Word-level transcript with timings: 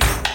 Peace. 0.00 0.25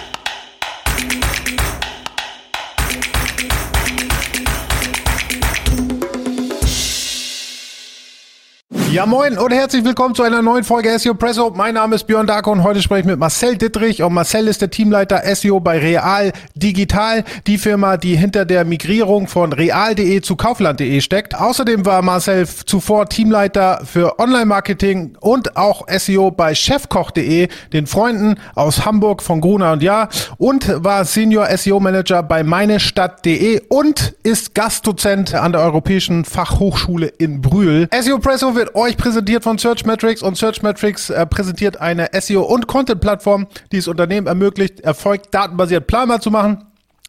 Ja 8.92 9.06
moin 9.06 9.38
und 9.38 9.54
herzlich 9.54 9.86
willkommen 9.86 10.16
zu 10.16 10.22
einer 10.22 10.42
neuen 10.42 10.66
Folge 10.66 11.00
SEO 11.00 11.14
Presso. 11.14 11.50
Mein 11.56 11.76
Name 11.76 11.96
ist 11.96 12.08
Björn 12.08 12.28
Darko 12.28 12.52
und 12.52 12.62
heute 12.62 12.82
spreche 12.82 13.00
ich 13.00 13.06
mit 13.06 13.18
Marcel 13.18 13.56
Dittrich 13.56 14.04
und 14.04 14.14
Marcel 14.14 14.50
ist 14.50 14.62
der 14.62 14.70
Teamleiter 14.70 15.22
SEO 15.34 15.62
bei 15.62 15.80
Real 15.80 16.34
Digital, 16.56 17.24
die 17.48 17.58
Firma, 17.58 17.96
die 17.96 18.18
hinter 18.18 18.44
der 18.44 18.66
Migrierung 18.66 19.30
von 19.30 19.54
real.de 19.54 20.20
zu 20.20 20.36
kaufland.de 20.36 21.00
steckt. 21.00 21.36
Außerdem 21.36 21.86
war 21.86 22.02
Marcel 22.02 22.46
zuvor 22.46 23.08
Teamleiter 23.08 23.82
für 23.86 24.20
Online-Marketing 24.20 25.16
und 25.22 25.56
auch 25.56 25.88
SEO 25.88 26.30
bei 26.30 26.54
chefkoch.de, 26.54 27.48
den 27.72 27.88
Freunden 27.88 28.36
aus 28.56 28.86
Hamburg 28.86 29.24
von 29.24 29.40
Gruner 29.40 29.72
und 29.72 29.84
Ja 29.84 30.10
und 30.38 30.84
war 30.84 31.06
Senior 31.06 31.48
SEO 31.56 31.80
Manager 31.80 32.24
bei 32.24 32.44
meinestadt.de 32.44 33.62
und 33.70 34.16
ist 34.24 34.54
Gastdozent 34.54 35.34
an 35.34 35.54
der 35.54 35.62
Europäischen 35.62 36.26
Fachhochschule 36.26 37.08
in 37.08 37.40
Brühl. 37.40 37.88
SEO 37.98 38.20
Presso 38.20 38.54
wird 38.54 38.76
euch 38.82 38.98
präsentiert 38.98 39.44
von 39.44 39.58
Searchmetrics 39.58 40.22
und 40.22 40.38
Searchmetrics 40.38 41.10
äh, 41.10 41.26
präsentiert 41.26 41.80
eine 41.80 42.10
SEO- 42.20 42.42
und 42.42 42.68
Content-Plattform, 42.68 43.48
die 43.72 43.78
es 43.78 43.88
Unternehmen 43.88 44.28
ermöglicht, 44.28 44.82
Erfolg 44.82 45.32
datenbasiert 45.32 45.88
planbar 45.88 46.20
zu 46.20 46.32
machen 46.32 46.66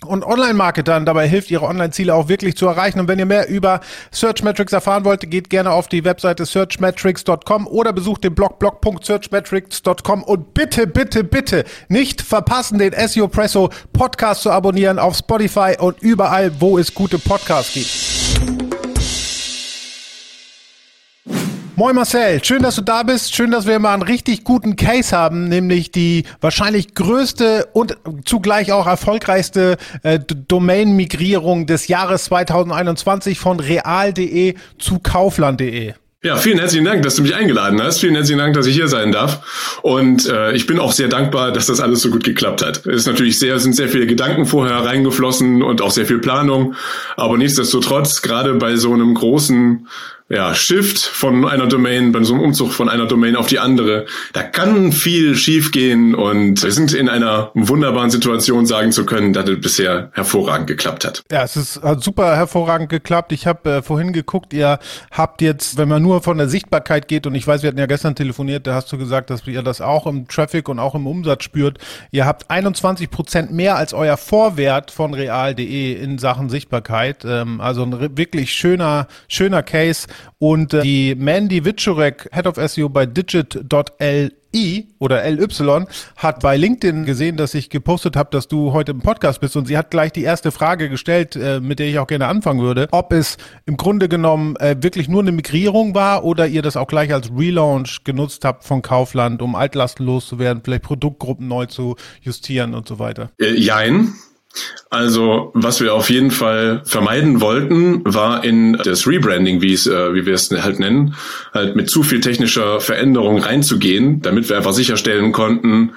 und 0.06 0.24
Online-Marketern 0.24 1.06
dabei 1.06 1.28
hilft, 1.28 1.50
ihre 1.50 1.66
Online-Ziele 1.66 2.14
auch 2.14 2.28
wirklich 2.28 2.56
zu 2.56 2.66
erreichen. 2.66 3.00
Und 3.00 3.08
wenn 3.08 3.18
ihr 3.18 3.26
mehr 3.26 3.48
über 3.48 3.80
Searchmetrics 4.10 4.72
erfahren 4.72 5.04
wollt, 5.04 5.30
geht 5.30 5.50
gerne 5.50 5.70
auf 5.70 5.88
die 5.88 6.04
Webseite 6.04 6.44
searchmetrics.com 6.46 7.66
oder 7.66 7.92
besucht 7.92 8.24
den 8.24 8.34
Blog 8.34 8.58
blog.searchmetrics.com 8.58 10.22
und 10.24 10.54
bitte, 10.54 10.86
bitte, 10.86 11.24
bitte 11.24 11.64
nicht 11.88 12.22
verpassen, 12.22 12.78
den 12.78 12.94
SEO 13.08 13.28
Presso 13.28 13.70
Podcast 13.92 14.42
zu 14.42 14.50
abonnieren 14.50 14.98
auf 14.98 15.16
Spotify 15.16 15.76
und 15.78 16.00
überall, 16.02 16.52
wo 16.60 16.78
es 16.78 16.92
gute 16.94 17.18
Podcasts 17.18 17.72
gibt. 17.72 18.81
Moin 21.82 21.96
Marcel, 21.96 22.44
schön, 22.44 22.62
dass 22.62 22.76
du 22.76 22.82
da 22.82 23.02
bist. 23.02 23.34
Schön, 23.34 23.50
dass 23.50 23.66
wir 23.66 23.76
mal 23.80 23.92
einen 23.94 24.04
richtig 24.04 24.44
guten 24.44 24.76
Case 24.76 25.16
haben, 25.16 25.48
nämlich 25.48 25.90
die 25.90 26.22
wahrscheinlich 26.40 26.94
größte 26.94 27.70
und 27.72 27.96
zugleich 28.24 28.70
auch 28.70 28.86
erfolgreichste 28.86 29.78
äh, 30.04 30.20
Domain-Migrierung 30.20 31.66
des 31.66 31.88
Jahres 31.88 32.26
2021 32.26 33.40
von 33.40 33.58
real.de 33.58 34.54
zu 34.78 35.00
kaufland.de. 35.00 35.94
Ja, 36.24 36.36
vielen 36.36 36.58
herzlichen 36.58 36.84
Dank, 36.84 37.02
dass 37.02 37.16
du 37.16 37.22
mich 37.22 37.34
eingeladen 37.34 37.82
hast. 37.82 37.98
Vielen 37.98 38.14
herzlichen 38.14 38.38
Dank, 38.38 38.54
dass 38.54 38.66
ich 38.66 38.76
hier 38.76 38.86
sein 38.86 39.10
darf. 39.10 39.80
Und 39.82 40.28
äh, 40.28 40.52
ich 40.52 40.68
bin 40.68 40.78
auch 40.78 40.92
sehr 40.92 41.08
dankbar, 41.08 41.50
dass 41.50 41.66
das 41.66 41.80
alles 41.80 42.00
so 42.00 42.10
gut 42.10 42.22
geklappt 42.22 42.64
hat. 42.64 42.86
Es 42.86 42.98
ist 42.98 43.06
natürlich 43.08 43.40
sehr, 43.40 43.58
sind 43.58 43.74
sehr 43.74 43.88
viele 43.88 44.06
Gedanken 44.06 44.46
vorher 44.46 44.84
reingeflossen 44.84 45.64
und 45.64 45.82
auch 45.82 45.90
sehr 45.90 46.06
viel 46.06 46.20
Planung. 46.20 46.76
Aber 47.16 47.36
nichtsdestotrotz, 47.36 48.22
gerade 48.22 48.54
bei 48.54 48.76
so 48.76 48.92
einem 48.92 49.14
großen 49.14 49.88
ja, 50.32 50.54
Shift 50.54 50.98
von 50.98 51.46
einer 51.46 51.66
Domain, 51.66 52.10
bei 52.10 52.22
so 52.22 52.32
einem 52.32 52.42
Umzug 52.42 52.72
von 52.72 52.88
einer 52.88 53.04
Domain 53.04 53.36
auf 53.36 53.48
die 53.48 53.58
andere, 53.58 54.06
da 54.32 54.42
kann 54.42 54.90
viel 54.90 55.36
schiefgehen 55.36 56.14
und 56.14 56.62
wir 56.62 56.72
sind 56.72 56.94
in 56.94 57.10
einer 57.10 57.50
wunderbaren 57.52 58.08
Situation, 58.08 58.64
sagen 58.64 58.92
zu 58.92 59.04
können, 59.04 59.34
dass 59.34 59.46
es 59.50 59.60
bisher 59.60 60.10
hervorragend 60.14 60.68
geklappt 60.68 61.04
hat. 61.04 61.22
Ja, 61.30 61.42
es 61.42 61.56
ist 61.56 61.80
super 62.00 62.34
hervorragend 62.34 62.88
geklappt. 62.88 63.32
Ich 63.32 63.46
habe 63.46 63.70
äh, 63.70 63.82
vorhin 63.82 64.14
geguckt, 64.14 64.54
ihr 64.54 64.78
habt 65.10 65.42
jetzt, 65.42 65.76
wenn 65.76 65.90
man 65.90 66.00
nur 66.00 66.22
von 66.22 66.38
der 66.38 66.48
Sichtbarkeit 66.48 67.08
geht, 67.08 67.26
und 67.26 67.34
ich 67.34 67.46
weiß, 67.46 67.62
wir 67.62 67.68
hatten 67.68 67.78
ja 67.78 67.84
gestern 67.84 68.14
telefoniert, 68.14 68.66
da 68.66 68.74
hast 68.74 68.90
du 68.90 68.96
gesagt, 68.96 69.28
dass 69.28 69.46
ihr 69.46 69.62
das 69.62 69.82
auch 69.82 70.06
im 70.06 70.28
Traffic 70.28 70.70
und 70.70 70.78
auch 70.78 70.94
im 70.94 71.06
Umsatz 71.06 71.44
spürt. 71.44 71.76
Ihr 72.10 72.24
habt 72.24 72.50
21 72.50 73.10
Prozent 73.10 73.52
mehr 73.52 73.76
als 73.76 73.92
euer 73.92 74.16
Vorwert 74.16 74.92
von 74.92 75.12
real.de 75.12 75.92
in 75.92 76.16
Sachen 76.16 76.48
Sichtbarkeit. 76.48 77.22
Ähm, 77.26 77.60
also 77.60 77.82
ein 77.82 78.16
wirklich 78.16 78.54
schöner, 78.54 79.08
schöner 79.28 79.62
Case. 79.62 80.06
Und 80.38 80.74
äh, 80.74 80.82
die 80.82 81.14
Mandy 81.14 81.64
Wiczurek, 81.64 82.28
Head 82.32 82.46
of 82.46 82.56
SEO 82.70 82.88
bei 82.88 83.06
digit.li 83.06 84.88
oder 84.98 85.30
LY, 85.30 85.84
hat 86.16 86.40
bei 86.40 86.56
LinkedIn 86.56 87.04
gesehen, 87.04 87.36
dass 87.36 87.54
ich 87.54 87.70
gepostet 87.70 88.16
habe, 88.16 88.30
dass 88.30 88.48
du 88.48 88.72
heute 88.72 88.92
im 88.92 89.00
Podcast 89.00 89.40
bist. 89.40 89.56
Und 89.56 89.66
sie 89.66 89.78
hat 89.78 89.90
gleich 89.90 90.12
die 90.12 90.22
erste 90.22 90.52
Frage 90.52 90.88
gestellt, 90.88 91.36
äh, 91.36 91.60
mit 91.60 91.78
der 91.78 91.88
ich 91.88 91.98
auch 91.98 92.06
gerne 92.06 92.26
anfangen 92.26 92.60
würde, 92.60 92.88
ob 92.90 93.12
es 93.12 93.36
im 93.66 93.76
Grunde 93.76 94.08
genommen 94.08 94.56
äh, 94.56 94.76
wirklich 94.80 95.08
nur 95.08 95.22
eine 95.22 95.32
Migrierung 95.32 95.94
war 95.94 96.24
oder 96.24 96.46
ihr 96.46 96.62
das 96.62 96.76
auch 96.76 96.88
gleich 96.88 97.12
als 97.12 97.30
Relaunch 97.30 98.04
genutzt 98.04 98.44
habt 98.44 98.64
von 98.64 98.82
Kaufland, 98.82 99.42
um 99.42 99.54
Altlasten 99.54 100.04
loszuwerden, 100.06 100.62
vielleicht 100.64 100.82
Produktgruppen 100.82 101.48
neu 101.48 101.66
zu 101.66 101.96
justieren 102.20 102.74
und 102.74 102.88
so 102.88 102.98
weiter. 102.98 103.30
Äh, 103.40 103.54
jein. 103.54 104.12
Also, 104.90 105.50
was 105.54 105.80
wir 105.80 105.94
auf 105.94 106.10
jeden 106.10 106.30
Fall 106.30 106.82
vermeiden 106.84 107.40
wollten, 107.40 108.02
war 108.04 108.44
in 108.44 108.74
das 108.74 109.06
Rebranding, 109.06 109.62
wie 109.62 109.72
es, 109.72 109.86
äh, 109.86 110.14
wie 110.14 110.26
wir 110.26 110.34
es 110.34 110.50
halt 110.50 110.80
nennen, 110.80 111.14
halt 111.54 111.76
mit 111.76 111.90
zu 111.90 112.02
viel 112.02 112.20
technischer 112.20 112.80
Veränderung 112.80 113.38
reinzugehen, 113.38 114.20
damit 114.20 114.50
wir 114.50 114.56
einfach 114.58 114.74
sicherstellen 114.74 115.32
konnten, 115.32 115.92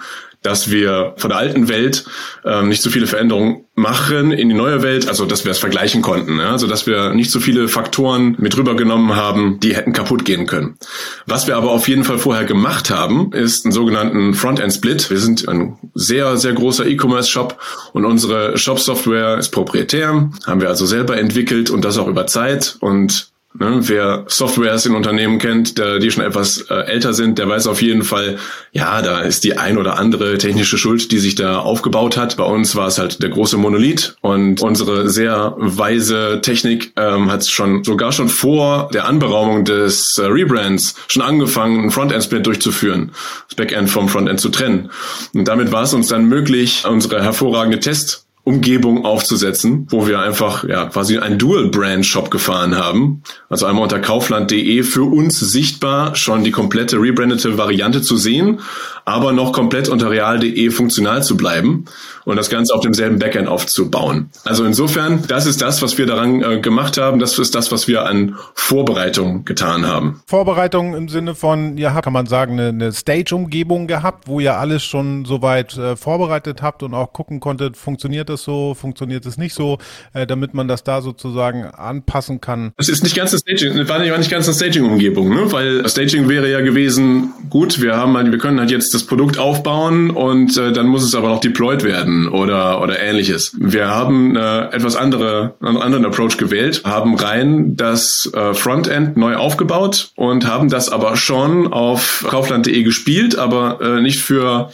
dass 0.45 0.69
wir 0.69 1.13
von 1.17 1.29
der 1.29 1.39
alten 1.39 1.67
Welt 1.67 2.06
ähm, 2.45 2.69
nicht 2.69 2.81
so 2.81 2.89
viele 2.89 3.07
Veränderungen 3.07 3.66
machen 3.73 4.31
in 4.31 4.47
die 4.47 4.56
neue 4.56 4.81
Welt, 4.83 5.07
also 5.07 5.25
dass 5.25 5.44
wir 5.44 5.51
es 5.51 5.59
vergleichen 5.59 6.01
konnten, 6.01 6.39
ja? 6.39 6.51
also 6.51 6.67
dass 6.67 6.88
wir 6.88 7.13
nicht 7.13 7.31
so 7.31 7.39
viele 7.39 7.67
Faktoren 7.67 8.35
mit 8.39 8.55
rübergenommen 8.57 9.16
haben, 9.16 9.59
die 9.59 9.75
hätten 9.75 9.91
kaputt 9.91 10.23
gehen 10.23 10.45
können. 10.45 10.78
Was 11.25 11.47
wir 11.47 11.57
aber 11.57 11.72
auf 11.72 11.88
jeden 11.88 12.03
Fall 12.03 12.17
vorher 12.17 12.45
gemacht 12.45 12.89
haben, 12.89 13.34
ist 13.34 13.66
einen 13.66 13.73
sogenannten 13.73 14.34
Frontend-Split. 14.34 15.09
Wir 15.09 15.17
sind 15.17 15.50
ein 15.50 15.78
sehr, 15.94 16.38
sehr 16.38 16.53
großer 16.53 16.85
E-Commerce-Shop 16.85 17.59
und 17.94 18.05
unsere 18.05 18.57
Shop-Software 18.57 19.38
ist 19.38 19.50
proprietär, 19.50 20.29
haben 20.45 20.61
wir 20.61 20.69
also 20.69 20.85
selber 20.85 21.17
entwickelt 21.17 21.69
und 21.69 21.84
das 21.84 21.97
auch 21.97 22.07
über 22.07 22.28
Zeit 22.28 22.78
und 22.79 23.29
Ne, 23.57 23.79
wer 23.83 24.25
Softwares 24.27 24.85
in 24.85 24.95
Unternehmen 24.95 25.39
kennt, 25.39 25.77
der, 25.77 25.99
die 25.99 26.11
schon 26.11 26.25
etwas 26.25 26.66
äh, 26.69 26.73
älter 26.73 27.13
sind, 27.13 27.38
der 27.38 27.47
weiß 27.47 27.67
auf 27.67 27.81
jeden 27.81 28.03
Fall, 28.03 28.38
ja, 28.73 29.01
da 29.01 29.21
ist 29.21 29.45
die 29.45 29.57
ein 29.57 29.77
oder 29.77 29.97
andere 29.97 30.38
technische 30.38 30.77
Schuld, 30.77 31.09
die 31.13 31.19
sich 31.19 31.35
da 31.35 31.59
aufgebaut 31.59 32.17
hat. 32.17 32.35
Bei 32.35 32.43
uns 32.43 32.75
war 32.75 32.88
es 32.88 32.97
halt 32.97 33.23
der 33.23 33.29
große 33.29 33.55
Monolith 33.55 34.17
und 34.19 34.61
unsere 34.61 35.07
sehr 35.07 35.53
weise 35.57 36.39
Technik 36.41 36.91
ähm, 36.97 37.31
hat 37.31 37.47
schon 37.47 37.85
sogar 37.85 38.11
schon 38.11 38.27
vor 38.27 38.89
der 38.93 39.05
Anberaumung 39.05 39.63
des 39.63 40.17
äh, 40.17 40.25
Rebrands 40.25 40.95
schon 41.07 41.22
angefangen, 41.22 41.79
einen 41.79 41.91
Frontend-Split 41.91 42.45
durchzuführen, 42.45 43.11
das 43.47 43.55
Backend 43.55 43.89
vom 43.89 44.09
Frontend 44.09 44.41
zu 44.41 44.49
trennen. 44.49 44.91
Und 45.33 45.47
damit 45.47 45.72
war 45.72 45.83
es 45.83 45.93
uns 45.93 46.09
dann 46.09 46.27
möglich, 46.27 46.83
unsere 46.85 47.23
hervorragende 47.23 47.79
Test 47.79 48.25
Umgebung 48.45 49.06
aufzusetzen, 49.06 49.88
wo 49.89 50.07
wir 50.07 50.19
einfach 50.19 50.63
ja 50.63 50.85
quasi 50.85 51.17
einen 51.17 51.39
Dual-Brand-Shop 51.39 52.29
gefahren 52.29 52.78
haben. 52.78 53.23
Also 53.50 53.66
einmal 53.66 53.83
unter 53.83 54.00
kaufland.de 54.00 54.83
für 54.83 55.03
uns 55.03 55.39
sichtbar 55.39 56.16
schon 56.16 56.44
die 56.44 56.51
komplette 56.51 57.01
rebrandete 57.01 57.57
Variante 57.57 58.03
zu 58.03 58.17
sehen, 58.17 58.59
aber 59.03 59.34
noch 59.34 59.51
komplett 59.51 59.89
unter 59.89 60.11
real.de 60.11 60.69
funktional 60.69 61.23
zu 61.23 61.38
bleiben 61.38 61.85
und 62.23 62.38
das 62.38 62.50
Ganze 62.51 62.75
auf 62.75 62.81
demselben 62.81 63.17
Backend 63.17 63.47
aufzubauen. 63.47 64.29
Also 64.44 64.63
insofern, 64.63 65.23
das 65.28 65.47
ist 65.47 65.61
das, 65.61 65.81
was 65.81 65.97
wir 65.97 66.05
daran 66.05 66.44
äh, 66.44 66.59
gemacht 66.59 66.97
haben. 66.97 67.17
Das 67.17 67.39
ist 67.39 67.55
das, 67.55 67.72
was 67.72 67.88
wir 67.88 68.05
an 68.05 68.35
Vorbereitung 68.53 69.44
getan 69.45 69.88
haben. 69.88 70.22
Vorbereitung 70.28 70.95
im 70.95 71.09
Sinne 71.09 71.34
von, 71.34 71.78
ja, 71.78 72.00
kann 72.01 72.13
man 72.13 72.28
sagen, 72.28 72.59
eine, 72.59 72.69
eine 72.69 72.91
Stage-Umgebung 72.91 73.88
gehabt, 73.88 74.28
wo 74.28 74.39
ihr 74.39 74.57
alles 74.57 74.84
schon 74.84 75.25
soweit 75.25 75.75
äh, 75.78 75.95
vorbereitet 75.95 76.61
habt 76.61 76.84
und 76.84 76.94
auch 76.94 77.11
gucken 77.11 77.39
konntet, 77.39 77.78
funktioniert 77.78 78.29
das 78.29 78.34
es 78.35 78.44
so, 78.44 78.75
funktioniert 78.75 79.25
es 79.25 79.38
nicht 79.38 79.53
so, 79.53 79.79
äh, 80.13 80.28
damit 80.28 80.53
man 80.53 80.68
das 80.68 80.84
da 80.84 81.01
sozusagen 81.01 81.66
anpassen 81.66 82.40
kann. 82.40 82.72
Es 82.78 82.90
ist 82.90 83.03
nicht 83.03 83.16
ganz 83.16 83.31
eine 83.31 83.40
Staging, 83.40 83.88
war 83.88 84.00
nicht, 84.00 84.12
war 84.12 84.18
nicht 84.18 84.31
ganz 84.31 84.47
eine 84.47 84.56
Staging-Umgebung, 84.56 85.29
ne? 85.29 85.51
weil 85.51 85.88
Staging 85.90 86.29
wäre 86.29 86.50
ja 86.50 86.62
gewesen, 86.62 87.34
gut, 87.50 87.81
wir 87.81 87.96
haben 87.96 88.16
halt, 88.16 88.31
wir 88.31 88.38
können 88.38 88.59
halt 88.59 88.72
jetzt 88.72 88.94
das 88.94 89.03
Produkt 89.03 89.38
aufbauen 89.38 90.12
und 90.12 90.57
äh, 90.57 90.72
dann 90.72 90.88
muss 90.88 91.03
es 91.03 91.16
aber 91.16 91.29
noch 91.29 91.40
deployed 91.40 91.84
werden 91.84 92.28
oder, 92.28 92.82
oder 92.82 92.99
ähnliches. 92.99 93.55
Wir 93.59 93.87
haben 93.87 94.35
äh, 94.35 94.67
etwas 94.70 94.96
andere, 94.96 95.55
einen 95.61 95.78
anderen 95.78 96.05
Approach 96.05 96.37
gewählt, 96.37 96.84
haben 96.85 97.16
rein 97.16 97.76
das 97.76 98.29
äh, 98.34 98.53
Frontend 98.53 99.17
neu 99.17 99.35
aufgebaut 99.35 100.11
und 100.16 100.47
haben 100.47 100.70
das 100.70 100.90
aber 100.90 101.17
schon 101.17 101.72
auf 101.72 102.26
kaufland.de 102.29 102.84
gespielt, 102.84 103.37
aber 103.37 103.79
äh, 103.82 104.02
nicht 104.02 104.20
für 104.20 104.70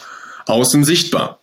außen 0.45 0.83
sichtbar. 0.83 1.40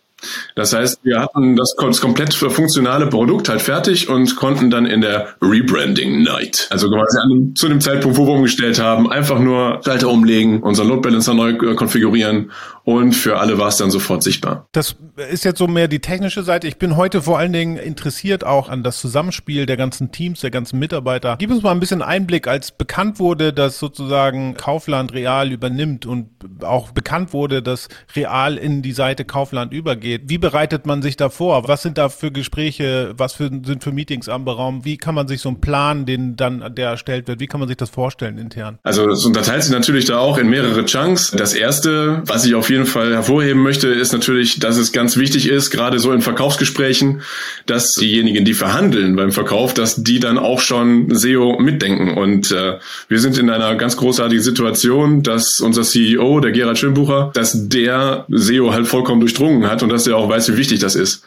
Das 0.55 0.73
heißt, 0.73 0.99
wir 1.03 1.19
hatten 1.19 1.55
das, 1.55 1.75
komplett 1.75 2.33
funktionale 2.33 3.07
Produkt 3.07 3.49
halt 3.49 3.61
fertig 3.61 4.09
und 4.09 4.35
konnten 4.35 4.69
dann 4.69 4.85
in 4.85 5.01
der 5.01 5.35
Rebranding 5.41 6.23
Night, 6.23 6.67
also 6.69 6.89
quasi 6.89 7.19
an, 7.19 7.53
zu 7.55 7.67
dem 7.67 7.81
Zeitpunkt, 7.81 8.17
wo 8.17 8.27
wir 8.27 8.33
umgestellt 8.33 8.79
haben, 8.79 9.09
einfach 9.09 9.39
nur 9.39 9.81
Schalter 9.83 10.09
umlegen, 10.09 10.61
unseren 10.61 10.87
Load 10.89 11.01
Balancer 11.01 11.33
neu 11.33 11.51
äh, 11.51 11.75
konfigurieren 11.75 12.51
und 12.89 13.13
für 13.13 13.37
alle 13.37 13.59
war 13.59 13.67
es 13.67 13.77
dann 13.77 13.91
sofort 13.91 14.23
sichtbar. 14.23 14.67
Das 14.71 14.95
ist 15.29 15.45
jetzt 15.45 15.59
so 15.59 15.67
mehr 15.67 15.87
die 15.87 15.99
technische 15.99 16.41
Seite. 16.41 16.67
Ich 16.67 16.79
bin 16.79 16.97
heute 16.97 17.21
vor 17.21 17.37
allen 17.37 17.53
Dingen 17.53 17.77
interessiert 17.77 18.43
auch 18.43 18.67
an 18.67 18.81
das 18.81 18.99
Zusammenspiel 18.99 19.67
der 19.67 19.77
ganzen 19.77 20.11
Teams, 20.11 20.39
der 20.39 20.49
ganzen 20.49 20.79
Mitarbeiter. 20.79 21.35
Gib 21.37 21.51
uns 21.51 21.61
mal 21.61 21.69
ein 21.69 21.79
bisschen 21.79 22.01
Einblick, 22.01 22.47
als 22.47 22.71
bekannt 22.71 23.19
wurde, 23.19 23.53
dass 23.53 23.77
sozusagen 23.77 24.55
Kaufland 24.55 25.13
Real 25.13 25.51
übernimmt 25.51 26.07
und 26.07 26.29
auch 26.63 26.89
bekannt 26.89 27.31
wurde, 27.31 27.61
dass 27.61 27.89
Real 28.15 28.57
in 28.57 28.81
die 28.81 28.93
Seite 28.93 29.23
Kaufland 29.23 29.71
übergeht. 29.71 30.23
Wie 30.25 30.39
bereitet 30.39 30.87
man 30.87 31.03
sich 31.03 31.15
da 31.15 31.29
vor? 31.29 31.67
Was 31.67 31.83
sind 31.83 31.99
da 31.99 32.09
für 32.09 32.31
Gespräche? 32.31 33.13
Was 33.15 33.33
für, 33.33 33.49
sind 33.49 33.83
für 33.83 33.91
Meetings 33.91 34.29
am 34.29 34.47
Raum? 34.47 34.83
Wie 34.83 34.97
kann 34.97 35.13
man 35.13 35.27
sich 35.27 35.41
so 35.41 35.49
einen 35.49 35.61
Plan, 35.61 36.07
den 36.07 36.35
dann 36.37 36.73
der 36.73 36.89
erstellt 36.89 37.27
wird, 37.27 37.39
wie 37.39 37.45
kann 37.45 37.59
man 37.59 37.67
sich 37.67 37.77
das 37.77 37.91
vorstellen 37.91 38.39
intern? 38.39 38.79
Also 38.81 39.07
es 39.09 39.23
unterteilt 39.25 39.61
sich 39.61 39.71
natürlich 39.71 40.05
da 40.05 40.17
auch 40.17 40.39
in 40.39 40.49
mehrere 40.49 40.85
Chunks. 40.85 41.29
Das 41.37 41.53
erste, 41.53 42.23
was 42.25 42.45
ich 42.45 42.55
auf 42.55 42.71
jeden 42.71 42.78
Fall 42.85 43.13
hervorheben 43.13 43.61
möchte, 43.61 43.87
ist 43.87 44.13
natürlich, 44.13 44.59
dass 44.59 44.77
es 44.77 44.91
ganz 44.91 45.17
wichtig 45.17 45.47
ist, 45.47 45.69
gerade 45.71 45.99
so 45.99 46.11
in 46.11 46.21
Verkaufsgesprächen, 46.21 47.21
dass 47.65 47.93
diejenigen, 47.93 48.45
die 48.45 48.53
verhandeln 48.53 49.15
beim 49.15 49.31
Verkauf, 49.31 49.73
dass 49.73 50.03
die 50.03 50.19
dann 50.19 50.37
auch 50.37 50.59
schon 50.59 51.13
SEO 51.13 51.59
mitdenken. 51.59 52.17
Und 52.17 52.51
äh, 52.51 52.77
wir 53.07 53.19
sind 53.19 53.37
in 53.37 53.49
einer 53.49 53.75
ganz 53.75 53.97
großartigen 53.97 54.43
Situation, 54.43 55.23
dass 55.23 55.59
unser 55.59 55.83
CEO, 55.83 56.39
der 56.39 56.51
Gerhard 56.51 56.77
Schönbucher, 56.77 57.31
dass 57.33 57.67
der 57.69 58.25
SEO 58.29 58.73
halt 58.73 58.87
vollkommen 58.87 59.21
durchdrungen 59.21 59.69
hat 59.69 59.83
und 59.83 59.89
dass 59.89 60.07
er 60.07 60.17
auch 60.17 60.29
weiß, 60.29 60.51
wie 60.51 60.57
wichtig 60.57 60.79
das 60.79 60.95
ist. 60.95 61.23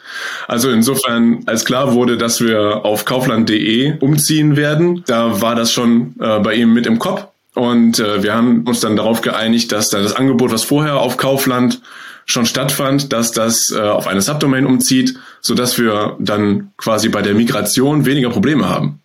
Also 0.47 0.69
insofern, 0.69 1.43
als 1.45 1.65
klar 1.65 1.93
wurde, 1.93 2.17
dass 2.17 2.41
wir 2.41 2.85
auf 2.85 3.05
kaufland.de 3.05 3.99
umziehen 3.99 4.55
werden, 4.55 5.03
da 5.07 5.41
war 5.41 5.55
das 5.55 5.71
schon 5.71 6.15
äh, 6.19 6.39
bei 6.39 6.55
ihm 6.55 6.73
mit 6.73 6.85
im 6.85 6.99
Kopf. 6.99 7.32
Und 7.55 7.99
äh, 7.99 8.23
wir 8.23 8.33
haben 8.33 8.63
uns 8.63 8.79
dann 8.79 8.95
darauf 8.95 9.21
geeinigt, 9.21 9.71
dass 9.71 9.89
dann 9.89 10.03
das 10.03 10.15
Angebot, 10.15 10.51
was 10.51 10.63
vorher 10.63 10.97
auf 10.97 11.17
Kaufland 11.17 11.81
schon 12.25 12.45
stattfand, 12.45 13.13
dass 13.13 13.31
das 13.31 13.71
äh, 13.71 13.79
auf 13.79 14.07
eine 14.07 14.21
Subdomain 14.21 14.65
umzieht, 14.65 15.17
so 15.41 15.53
dass 15.55 15.77
wir 15.77 16.15
dann 16.19 16.71
quasi 16.77 17.09
bei 17.09 17.21
der 17.21 17.35
Migration 17.35 18.05
weniger 18.05 18.29
Probleme 18.29 18.69
haben. 18.69 19.01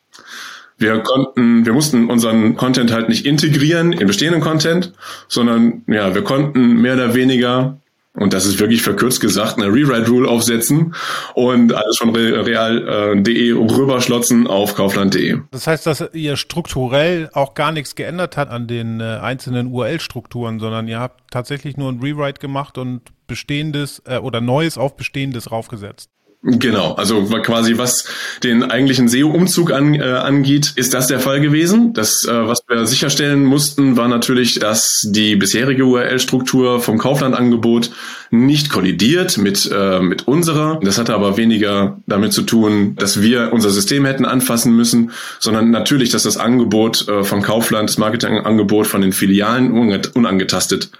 Wir 0.79 1.00
konnten, 1.00 1.67
wir 1.67 1.73
mussten 1.73 2.09
unseren 2.09 2.56
Content 2.56 2.93
halt 2.93 3.09
nicht 3.09 3.27
integrieren 3.27 3.93
in 3.93 4.06
bestehenden 4.06 4.41
Content, 4.41 4.93
sondern 5.27 5.83
ja, 5.89 6.15
wir 6.15 6.23
konnten 6.23 6.81
mehr 6.81 6.95
oder 6.95 7.15
weniger 7.15 7.79
und 8.19 8.32
das 8.32 8.47
ist 8.47 8.59
wirklich 8.59 8.82
verkürzt 8.82 9.20
gesagt, 9.20 9.59
eine 9.59 9.67
Rewrite-Rule 9.67 10.29
aufsetzen 10.29 10.94
und 11.35 11.73
alles 11.73 11.99
von 11.99 12.15
real.de 12.15 13.53
rüberschlotzen 13.53 14.47
auf 14.47 14.75
kaufland.de. 14.75 15.38
Das 15.50 15.67
heißt, 15.67 15.87
dass 15.87 16.05
ihr 16.12 16.37
strukturell 16.37 17.31
auch 17.32 17.55
gar 17.55 17.73
nichts 17.73 17.94
geändert 17.94 18.37
hat 18.37 18.49
an 18.50 18.67
den 18.67 19.00
äh, 19.00 19.19
einzelnen 19.23 19.69
URL-Strukturen, 19.69 20.59
sondern 20.59 20.88
ihr 20.88 21.00
habt 21.00 21.31
tatsächlich 21.31 21.76
nur 21.76 21.91
ein 21.91 22.00
Rewrite 22.00 22.41
gemacht 22.41 22.79
und 22.79 23.03
bestehendes 23.26 24.03
äh, 24.06 24.19
oder 24.19 24.41
Neues 24.41 24.79
auf 24.79 24.97
bestehendes 24.97 25.50
raufgesetzt. 25.50 26.11
Genau, 26.40 26.93
also 26.93 27.25
quasi 27.43 27.79
was 27.79 28.05
den 28.44 28.62
eigentlichen 28.62 29.08
SEO-Umzug 29.08 29.73
an, 29.73 29.94
äh, 29.94 30.02
angeht, 30.02 30.73
ist 30.76 30.94
das 30.94 31.08
der 31.08 31.19
Fall 31.19 31.40
gewesen. 31.40 31.94
Das, 31.94 32.25
äh, 32.25 32.46
was 32.46 32.61
wir 32.69 32.87
sicherstellen 32.87 33.44
mussten, 33.44 33.96
war 33.96 34.06
natürlich, 34.06 34.61
dass 34.61 35.00
die 35.05 35.35
bisherige 35.35 35.85
URL-Struktur 35.85 36.81
vom 36.81 36.96
Kaufland-Angebot 36.96 37.90
nicht 38.31 38.70
kollidiert 38.70 39.37
mit, 39.37 39.69
äh, 39.73 39.99
mit 39.99 40.29
unserer. 40.29 40.79
Das 40.81 40.96
hatte 40.96 41.12
aber 41.12 41.37
weniger 41.37 41.99
damit 42.06 42.32
zu 42.32 42.43
tun, 42.43 42.94
dass 42.94 43.20
wir 43.20 43.52
unser 43.52 43.70
System 43.70 44.05
hätten 44.05 44.25
anfassen 44.25 44.76
müssen, 44.76 45.11
sondern 45.40 45.73
natürlich, 45.73 46.11
dass 46.11 46.23
das 46.23 46.37
Angebot 46.37 47.08
äh, 47.08 47.25
von 47.25 47.43
Kaufland, 47.43 47.90
das 47.90 47.99
Marketingangebot 47.99 48.87
von 48.87 49.00
den 49.00 49.12
Filialen 49.12 49.73
unangetastet 49.73 50.90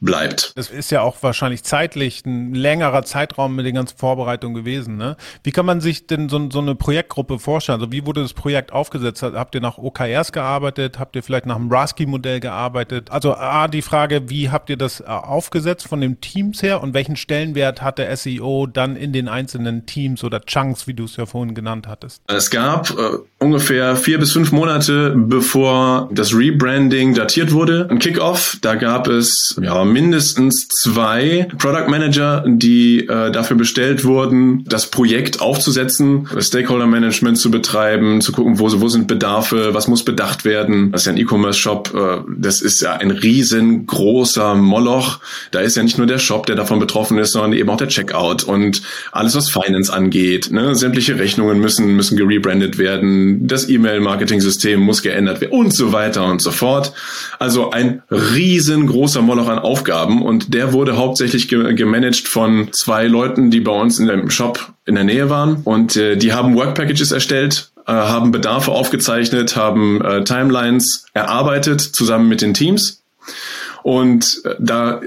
bleibt. 0.00 0.52
Das 0.56 0.70
ist 0.70 0.90
ja 0.90 1.02
auch 1.02 1.22
wahrscheinlich 1.22 1.62
zeitlich 1.62 2.24
ein 2.24 2.54
längerer 2.54 3.04
Zeitraum 3.04 3.54
mit 3.54 3.66
den 3.66 3.74
ganzen 3.74 3.98
Vorbereitungen 3.98 4.54
gewesen. 4.54 4.96
Ne? 4.96 5.16
Wie 5.44 5.52
kann 5.52 5.66
man 5.66 5.80
sich 5.80 6.06
denn 6.06 6.28
so, 6.28 6.50
so 6.50 6.60
eine 6.60 6.74
Projektgruppe 6.74 7.38
vorstellen? 7.38 7.80
Also 7.80 7.92
wie 7.92 8.06
wurde 8.06 8.22
das 8.22 8.32
Projekt 8.32 8.72
aufgesetzt? 8.72 9.22
Habt 9.22 9.54
ihr 9.54 9.60
nach 9.60 9.78
OKRs 9.78 10.32
gearbeitet? 10.32 10.98
Habt 10.98 11.16
ihr 11.16 11.22
vielleicht 11.22 11.46
nach 11.46 11.56
dem 11.56 11.70
Rasky-Modell 11.70 12.40
gearbeitet? 12.40 13.10
Also 13.10 13.34
A, 13.34 13.68
die 13.68 13.82
Frage, 13.82 14.30
wie 14.30 14.50
habt 14.50 14.70
ihr 14.70 14.78
das 14.78 15.00
äh, 15.00 15.04
aufgesetzt 15.04 15.86
von 15.86 16.00
den 16.00 16.20
Teams 16.20 16.62
her 16.62 16.82
und 16.82 16.94
welchen 16.94 17.16
Stellenwert 17.16 17.82
hat 17.82 17.98
der 17.98 18.16
SEO 18.16 18.66
dann 18.66 18.96
in 18.96 19.12
den 19.12 19.28
einzelnen 19.28 19.84
Teams 19.84 20.24
oder 20.24 20.40
Chunks, 20.40 20.86
wie 20.86 20.94
du 20.94 21.04
es 21.04 21.16
ja 21.16 21.26
vorhin 21.26 21.54
genannt 21.54 21.86
hattest? 21.86 22.22
Es 22.26 22.50
gab 22.50 22.90
äh, 22.90 23.18
ungefähr 23.38 23.96
vier 23.96 24.18
bis 24.18 24.32
fünf 24.32 24.50
Monate, 24.50 25.14
bevor 25.14 26.08
das 26.10 26.34
Rebranding 26.34 27.14
datiert 27.14 27.52
wurde, 27.52 27.86
ein 27.90 27.98
Kickoff. 27.98 28.56
Da 28.62 28.76
gab 28.76 29.06
es 29.06 29.58
ja 29.60 29.89
mindestens 29.92 30.68
zwei 30.68 31.48
Product 31.58 31.88
Manager, 31.88 32.44
die 32.46 33.06
äh, 33.06 33.30
dafür 33.30 33.56
bestellt 33.56 34.04
wurden, 34.04 34.64
das 34.66 34.86
Projekt 34.86 35.40
aufzusetzen, 35.40 36.28
Stakeholder 36.38 36.86
Management 36.86 37.38
zu 37.38 37.50
betreiben, 37.50 38.20
zu 38.20 38.32
gucken, 38.32 38.58
wo, 38.58 38.68
wo 38.80 38.88
sind 38.88 39.06
Bedarfe, 39.06 39.74
was 39.74 39.88
muss 39.88 40.04
bedacht 40.04 40.44
werden. 40.44 40.92
Das 40.92 41.02
ist 41.02 41.06
ja 41.06 41.12
ein 41.12 41.18
E-Commerce-Shop, 41.18 41.94
äh, 41.94 42.32
das 42.38 42.62
ist 42.62 42.80
ja 42.80 42.94
ein 42.94 43.10
riesengroßer 43.10 44.54
Moloch. 44.54 45.20
Da 45.50 45.60
ist 45.60 45.76
ja 45.76 45.82
nicht 45.82 45.98
nur 45.98 46.06
der 46.06 46.18
Shop, 46.18 46.46
der 46.46 46.56
davon 46.56 46.78
betroffen 46.78 47.18
ist, 47.18 47.32
sondern 47.32 47.52
eben 47.52 47.68
auch 47.68 47.76
der 47.76 47.88
Checkout 47.88 48.44
und 48.44 48.82
alles, 49.12 49.34
was 49.34 49.50
Finance 49.50 49.92
angeht. 49.92 50.50
Ne? 50.50 50.74
Sämtliche 50.74 51.18
Rechnungen 51.18 51.60
müssen, 51.60 51.96
müssen 51.96 52.16
gerebrandet 52.16 52.78
werden, 52.78 53.46
das 53.46 53.68
E-Mail-Marketing-System 53.68 54.80
muss 54.80 55.02
geändert 55.02 55.40
werden 55.40 55.52
und 55.52 55.74
so 55.74 55.92
weiter 55.92 56.24
und 56.24 56.40
so 56.40 56.50
fort. 56.50 56.92
Also 57.38 57.70
ein 57.70 58.02
riesengroßer 58.10 59.22
Moloch 59.22 59.48
an 59.48 59.58
Aufgaben 59.58 59.79
Aufgaben 59.80 60.20
und 60.20 60.52
der 60.52 60.74
wurde 60.74 60.98
hauptsächlich 60.98 61.48
ge 61.48 61.72
gemanagt 61.74 62.28
von 62.28 62.68
zwei 62.72 63.06
Leuten, 63.06 63.50
die 63.50 63.60
bei 63.60 63.72
uns 63.72 63.98
in 63.98 64.08
dem 64.08 64.28
Shop 64.28 64.72
in 64.84 64.94
der 64.94 65.04
Nähe 65.04 65.30
waren 65.30 65.62
und 65.64 65.96
äh, 65.96 66.16
die 66.16 66.34
haben 66.34 66.54
Work 66.54 66.74
Packages 66.74 67.12
erstellt, 67.12 67.70
äh, 67.86 67.92
haben 67.92 68.30
Bedarfe 68.30 68.72
aufgezeichnet, 68.72 69.56
haben 69.56 70.02
äh, 70.02 70.22
Timelines 70.24 71.06
erarbeitet 71.14 71.80
zusammen 71.80 72.28
mit 72.28 72.42
den 72.42 72.52
Teams 72.52 73.02
und 73.82 74.42
äh, 74.44 74.54
da 74.58 75.00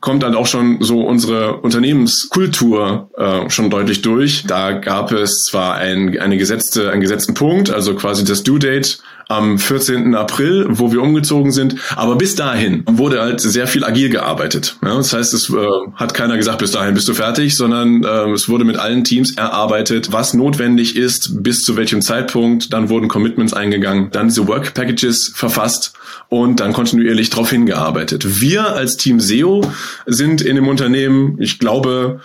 kommt 0.00 0.22
dann 0.22 0.36
auch 0.36 0.46
schon 0.46 0.78
so 0.80 1.00
unsere 1.00 1.56
Unternehmenskultur 1.56 3.10
äh, 3.18 3.50
schon 3.50 3.68
deutlich 3.68 4.00
durch. 4.00 4.44
Da 4.46 4.72
gab 4.72 5.12
es 5.12 5.42
zwar 5.50 5.74
ein, 5.74 6.18
eine 6.18 6.38
gesetzte, 6.38 6.90
einen 6.90 7.02
gesetzten 7.02 7.34
Punkt, 7.34 7.70
also 7.70 7.94
quasi 7.94 8.24
das 8.24 8.42
Due 8.42 8.58
Date 8.58 9.00
am 9.30 9.58
14. 9.58 10.14
April, 10.14 10.66
wo 10.68 10.92
wir 10.92 11.00
umgezogen 11.00 11.52
sind. 11.52 11.76
Aber 11.96 12.16
bis 12.16 12.34
dahin 12.34 12.82
wurde 12.86 13.20
halt 13.20 13.40
sehr 13.40 13.66
viel 13.66 13.84
agil 13.84 14.10
gearbeitet. 14.10 14.76
Ja, 14.82 14.96
das 14.96 15.12
heißt, 15.12 15.32
es 15.34 15.50
äh, 15.50 15.66
hat 15.94 16.14
keiner 16.14 16.36
gesagt, 16.36 16.58
bis 16.58 16.72
dahin 16.72 16.94
bist 16.94 17.08
du 17.08 17.14
fertig, 17.14 17.56
sondern 17.56 18.02
äh, 18.02 18.30
es 18.32 18.48
wurde 18.48 18.64
mit 18.64 18.76
allen 18.76 19.04
Teams 19.04 19.36
erarbeitet, 19.36 20.12
was 20.12 20.34
notwendig 20.34 20.96
ist, 20.96 21.42
bis 21.42 21.64
zu 21.64 21.76
welchem 21.76 22.02
Zeitpunkt. 22.02 22.72
Dann 22.72 22.88
wurden 22.88 23.08
Commitments 23.08 23.54
eingegangen, 23.54 24.10
dann 24.10 24.28
diese 24.28 24.48
Work 24.48 24.74
Packages 24.74 25.32
verfasst 25.34 25.92
und 26.28 26.60
dann 26.60 26.72
kontinuierlich 26.72 27.30
darauf 27.30 27.50
hingearbeitet. 27.50 28.40
Wir 28.40 28.74
als 28.74 28.96
Team 28.96 29.20
SEO 29.20 29.62
sind 30.06 30.42
in 30.42 30.56
dem 30.56 30.68
Unternehmen, 30.68 31.36
ich 31.40 31.58
glaube, 31.58 32.20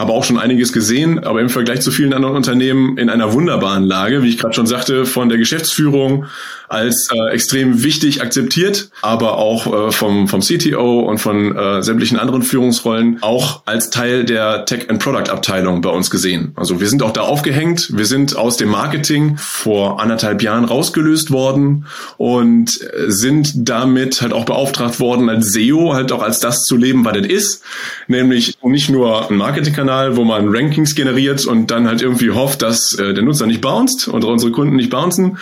habe 0.00 0.12
auch 0.12 0.24
schon 0.24 0.38
einiges 0.38 0.72
gesehen, 0.72 1.24
aber 1.24 1.40
im 1.40 1.50
Vergleich 1.50 1.82
zu 1.82 1.90
vielen 1.90 2.14
anderen 2.14 2.34
Unternehmen 2.34 2.96
in 2.96 3.10
einer 3.10 3.34
wunderbaren 3.34 3.84
Lage, 3.84 4.22
wie 4.22 4.30
ich 4.30 4.38
gerade 4.38 4.54
schon 4.54 4.66
sagte, 4.66 5.04
von 5.04 5.28
der 5.28 5.36
Geschäftsführung 5.36 6.24
als 6.70 7.08
äh, 7.12 7.32
extrem 7.32 7.82
wichtig 7.82 8.22
akzeptiert, 8.22 8.90
aber 9.02 9.38
auch 9.38 9.88
äh, 9.88 9.90
vom, 9.90 10.28
vom 10.28 10.40
CTO 10.40 11.00
und 11.00 11.18
von 11.18 11.56
äh, 11.56 11.82
sämtlichen 11.82 12.16
anderen 12.16 12.42
Führungsrollen 12.42 13.18
auch 13.22 13.62
als 13.66 13.90
Teil 13.90 14.24
der 14.24 14.64
Tech 14.66 14.88
and 14.88 15.02
Product 15.02 15.30
Abteilung 15.30 15.80
bei 15.80 15.90
uns 15.90 16.10
gesehen. 16.10 16.52
Also 16.54 16.80
wir 16.80 16.88
sind 16.88 17.02
auch 17.02 17.10
da 17.10 17.22
aufgehängt. 17.22 17.90
Wir 17.96 18.06
sind 18.06 18.36
aus 18.36 18.56
dem 18.56 18.68
Marketing 18.68 19.36
vor 19.36 20.00
anderthalb 20.00 20.42
Jahren 20.42 20.64
rausgelöst 20.64 21.32
worden 21.32 21.86
und 22.18 22.80
äh, 22.80 23.10
sind 23.10 23.68
damit 23.68 24.22
halt 24.22 24.32
auch 24.32 24.44
beauftragt 24.44 25.00
worden, 25.00 25.28
als 25.28 25.52
SEO 25.52 25.94
halt 25.94 26.12
auch 26.12 26.22
als 26.22 26.38
das 26.38 26.62
zu 26.62 26.76
leben, 26.76 27.04
was 27.04 27.14
das 27.14 27.26
ist. 27.26 27.64
Nämlich 28.06 28.56
nicht 28.62 28.90
nur 28.90 29.28
ein 29.28 29.36
Marketingkanal, 29.36 30.16
wo 30.16 30.22
man 30.22 30.54
Rankings 30.54 30.94
generiert 30.94 31.44
und 31.46 31.72
dann 31.72 31.88
halt 31.88 32.00
irgendwie 32.00 32.30
hofft, 32.30 32.62
dass 32.62 32.94
äh, 32.94 33.12
der 33.12 33.24
Nutzer 33.24 33.46
nicht 33.46 33.60
bounced 33.60 34.06
oder 34.06 34.28
unsere 34.28 34.52
Kunden 34.52 34.76
nicht 34.76 34.90
bouncen, 34.90 35.38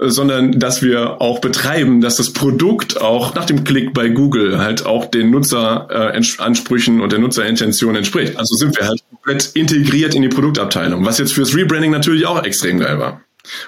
sondern 0.00 0.58
dass 0.58 0.82
wir 0.82 1.20
auch 1.20 1.40
betreiben, 1.40 2.00
dass 2.00 2.16
das 2.16 2.32
Produkt 2.32 3.00
auch 3.00 3.34
nach 3.34 3.46
dem 3.46 3.64
Klick 3.64 3.92
bei 3.92 4.08
Google 4.08 4.58
halt 4.58 4.86
auch 4.86 5.06
den 5.06 5.30
Nutzeransprüchen 5.30 7.00
äh, 7.00 7.02
und 7.02 7.12
der 7.12 7.18
Nutzerintention 7.18 7.96
entspricht. 7.96 8.36
Also 8.36 8.54
sind 8.54 8.78
wir 8.78 8.86
halt 8.86 9.02
komplett 9.10 9.50
integriert 9.54 10.14
in 10.14 10.22
die 10.22 10.28
Produktabteilung, 10.28 11.04
was 11.04 11.18
jetzt 11.18 11.32
fürs 11.32 11.54
Rebranding 11.56 11.90
natürlich 11.90 12.26
auch 12.26 12.42
extrem 12.44 12.78
geil 12.78 12.98
war. 12.98 13.20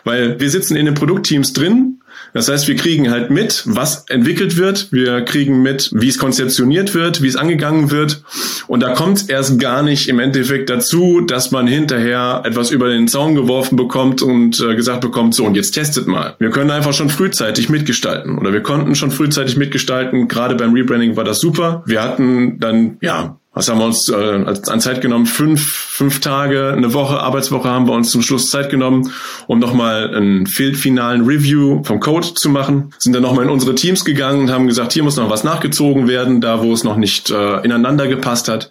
Weil 0.05 0.39
wir 0.39 0.51
sitzen 0.51 0.77
in 0.77 0.87
den 0.87 0.95
Produktteams 0.95 1.53
drin, 1.53 2.00
Das 2.33 2.49
heißt, 2.49 2.69
wir 2.69 2.77
kriegen 2.77 3.11
halt 3.11 3.31
mit, 3.31 3.63
was 3.67 4.05
entwickelt 4.09 4.57
wird. 4.57 4.93
Wir 4.93 5.23
kriegen 5.23 5.63
mit, 5.63 5.91
wie 5.95 6.09
es 6.09 6.19
konzeptioniert 6.19 6.95
wird, 6.95 7.23
wie 7.23 7.29
es 7.29 7.37
angegangen 7.37 7.91
wird. 7.91 8.23
Und 8.67 8.83
da 8.83 8.95
kommt 8.95 9.19
es 9.19 9.23
erst 9.25 9.59
gar 9.59 9.83
nicht 9.83 10.09
im 10.09 10.19
Endeffekt 10.19 10.71
dazu, 10.71 11.21
dass 11.21 11.51
man 11.51 11.67
hinterher 11.67 12.43
etwas 12.45 12.71
über 12.71 12.89
den 12.89 13.09
Zaun 13.09 13.35
geworfen 13.35 13.77
bekommt 13.77 14.23
und 14.23 14.61
äh, 14.61 14.75
gesagt 14.75 15.01
bekommt, 15.01 15.35
so 15.35 15.45
und 15.45 15.55
jetzt 15.55 15.73
testet 15.73 16.07
mal. 16.07 16.35
Wir 16.39 16.51
können 16.51 16.71
einfach 16.71 16.93
schon 16.93 17.11
frühzeitig 17.11 17.69
mitgestalten 17.69 18.39
oder 18.39 18.53
wir 18.53 18.63
konnten 18.63 18.95
schon 18.95 19.11
frühzeitig 19.11 19.57
mitgestalten. 19.57 20.29
Gerade 20.29 20.55
beim 20.55 20.73
Rebranding 20.73 21.17
war 21.17 21.25
das 21.25 21.41
super. 21.41 21.83
Wir 21.87 22.03
hatten 22.03 22.61
dann, 22.61 22.99
ja, 23.01 23.40
was 23.53 23.69
haben 23.69 23.79
wir 23.79 23.87
uns 23.87 24.09
äh, 24.09 24.71
an 24.71 24.81
Zeit 24.81 25.01
genommen? 25.01 25.27
Fünf, 25.27 25.61
fünf 25.61 26.21
Tage, 26.21 26.73
eine 26.73 26.95
Woche, 26.95 27.19
Arbeitswoche 27.19 27.69
haben 27.69 27.89
wir 27.89 27.95
uns 27.95 28.11
zum 28.11 28.23
Schluss 28.23 28.49
Zeit 28.49 28.71
genommen, 28.71 29.13
um 29.49 29.59
nochmal 29.59 30.15
einen 30.15 30.47
finalen 30.47 31.25
Review 31.25 31.83
vom 31.83 31.99
Code 31.99 32.35
zu 32.35 32.49
machen. 32.49 32.95
Sind 32.99 33.13
dann 33.13 33.23
nochmal 33.23 33.45
in 33.45 33.51
unsere 33.51 33.75
Teams 33.75 34.05
gegangen 34.05 34.43
und 34.43 34.51
haben 34.53 34.69
gesagt, 34.69 34.93
hier 34.93 35.03
muss 35.03 35.17
noch 35.17 35.31
was 35.31 35.43
nachgezogen 35.43 36.07
werden, 36.07 36.41
da 36.41 36.63
wo 36.63 36.73
es 36.73 36.85
noch 36.85 36.97
nicht 36.97 37.31
äh, 37.31 37.61
ineinander 37.65 38.07
gepasst 38.07 38.47
hat. 38.49 38.71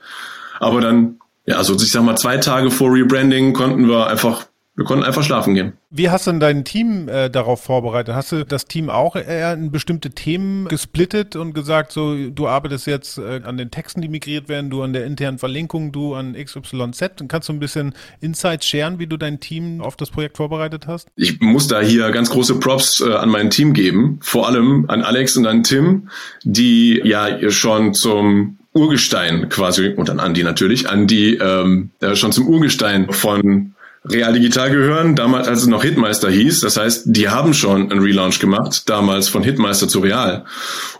Aber 0.62 0.79
dann, 0.79 1.19
ja, 1.45 1.57
also 1.57 1.75
ich 1.75 1.91
sag 1.91 2.03
mal, 2.03 2.15
zwei 2.15 2.38
Tage 2.38 2.71
vor 2.71 2.93
Rebranding 2.93 3.51
konnten 3.51 3.89
wir 3.89 4.07
einfach 4.07 4.45
wir 4.79 4.86
konnten 4.86 5.03
einfach 5.03 5.25
schlafen 5.25 5.55
gehen. 5.55 5.74
Wie 5.89 6.09
hast 6.09 6.25
du 6.25 6.31
denn 6.31 6.39
dein 6.39 6.63
Team 6.63 7.09
äh, 7.09 7.29
darauf 7.29 7.62
vorbereitet? 7.62 8.15
Hast 8.15 8.31
du 8.31 8.45
das 8.45 8.63
Team 8.63 8.89
auch 8.89 9.17
eher 9.17 9.51
in 9.51 9.71
bestimmte 9.71 10.12
Themen 10.12 10.69
gesplittet 10.69 11.36
und 11.36 11.53
gesagt, 11.53 11.91
so 11.91 12.15
du 12.29 12.48
arbeitest 12.48 12.88
jetzt 12.88 13.17
äh, 13.17 13.41
an 13.43 13.57
den 13.57 13.71
Texten, 13.71 14.01
die 14.01 14.07
migriert 14.07 14.48
werden, 14.48 14.69
du 14.69 14.81
an 14.81 14.93
der 14.93 15.05
internen 15.05 15.38
Verlinkung, 15.38 15.91
du 15.91 16.15
an 16.15 16.33
XYZ? 16.33 17.19
Und 17.19 17.27
kannst 17.27 17.50
du 17.50 17.53
ein 17.53 17.59
bisschen 17.59 17.93
Insights 18.21 18.67
scheren, 18.67 19.00
wie 19.00 19.07
du 19.07 19.17
dein 19.17 19.41
Team 19.41 19.81
auf 19.81 19.98
das 19.98 20.12
Projekt 20.12 20.38
vorbereitet 20.38 20.88
hast? 20.88 21.09
Ich 21.17 21.41
muss 21.41 21.67
da 21.67 21.81
hier 21.81 22.09
ganz 22.12 22.29
große 22.29 22.55
Props 22.62 23.01
äh, 23.01 23.12
an 23.12 23.27
mein 23.27 23.50
Team 23.50 23.74
geben, 23.74 24.19
vor 24.21 24.48
allem 24.48 24.86
an 24.88 25.01
Alex 25.01 25.36
und 25.36 25.45
an 25.45 25.63
Tim, 25.63 26.07
die 26.43 27.01
ja 27.03 27.51
schon 27.51 27.93
zum 27.93 28.57
Urgestein 28.71 29.50
quasi 29.50 29.89
und 29.89 30.09
an 30.09 30.21
Andi 30.21 30.43
natürlich, 30.43 30.88
an 30.88 31.05
die 31.05 31.36
ähm, 31.36 31.89
schon 32.13 32.31
zum 32.31 32.48
Urgestein 32.48 33.12
von 33.12 33.74
Real 34.06 34.34
Digital 34.34 34.72
gehören, 34.72 35.15
damals 35.15 35.48
als 35.48 35.62
es 35.62 35.68
noch 35.68 35.84
Hitmeister 35.84 36.29
hieß. 36.29 36.62
Das 36.62 36.77
heißt, 36.77 37.03
die 37.06 37.29
haben 37.29 37.53
schon 37.53 37.91
einen 37.91 38.01
Relaunch 38.01 38.39
gemacht, 38.39 38.89
damals 38.89 39.27
von 39.27 39.44
Hitmeister 39.44 39.88
zu 39.88 40.00
Real. 40.00 40.46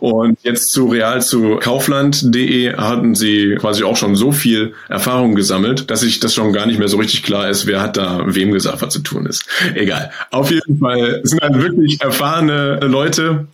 Und 0.00 0.38
jetzt 0.42 0.70
zu 0.70 0.88
Real 0.88 1.22
zu 1.22 1.56
Kaufland.de 1.56 2.76
hatten 2.76 3.14
sie 3.14 3.56
quasi 3.58 3.84
auch 3.84 3.96
schon 3.96 4.16
so 4.16 4.32
viel 4.32 4.74
Erfahrung 4.88 5.34
gesammelt, 5.34 5.90
dass 5.90 6.00
sich 6.00 6.20
das 6.20 6.34
schon 6.34 6.52
gar 6.52 6.66
nicht 6.66 6.78
mehr 6.78 6.88
so 6.88 6.98
richtig 6.98 7.22
klar 7.22 7.48
ist, 7.48 7.66
wer 7.66 7.80
hat 7.80 7.96
da 7.96 8.22
wem 8.26 8.52
gesagt, 8.52 8.82
was 8.82 8.92
zu 8.92 9.00
tun 9.00 9.26
ist. 9.26 9.44
Egal. 9.74 10.10
Auf 10.30 10.50
jeden 10.50 10.78
Fall 10.78 11.20
sind 11.24 11.40
halt 11.40 11.60
wirklich 11.60 12.00
erfahrene 12.00 12.80
Leute, 12.82 13.46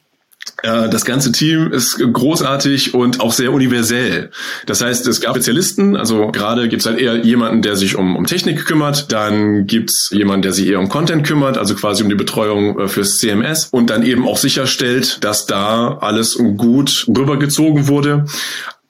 das 0.63 1.05
ganze 1.05 1.33
Team 1.33 1.71
ist 1.71 1.99
großartig 1.99 2.95
und 2.95 3.21
auch 3.21 3.33
sehr 3.33 3.53
universell. 3.53 4.31
Das 4.65 4.81
heißt, 4.81 5.07
es 5.07 5.21
gab 5.21 5.35
Spezialisten, 5.35 5.97
also 5.97 6.29
gerade 6.29 6.69
gibt 6.69 6.81
es 6.81 6.87
halt 6.87 6.99
eher 6.99 7.17
jemanden, 7.17 7.63
der 7.63 7.77
sich 7.77 7.97
um, 7.97 8.17
um 8.17 8.27
Technik 8.27 8.65
kümmert, 8.65 9.13
dann 9.13 9.67
gibt 9.67 9.91
es 9.91 10.11
jemanden, 10.13 10.43
der 10.43 10.53
sich 10.53 10.67
eher 10.69 10.81
um 10.81 10.89
Content 10.89 11.27
kümmert, 11.27 11.59
also 11.59 11.75
quasi 11.75 12.03
um 12.03 12.09
die 12.09 12.15
Betreuung 12.15 12.79
äh, 12.81 12.89
fürs 12.89 13.19
CMS 13.19 13.69
und 13.71 13.91
dann 13.91 14.03
eben 14.03 14.27
auch 14.27 14.39
sicherstellt, 14.39 15.19
dass 15.23 15.47
da 15.47 15.99
alles 16.01 16.39
gut 16.57 17.07
rübergezogen 17.09 17.89
wurde. 17.89 18.25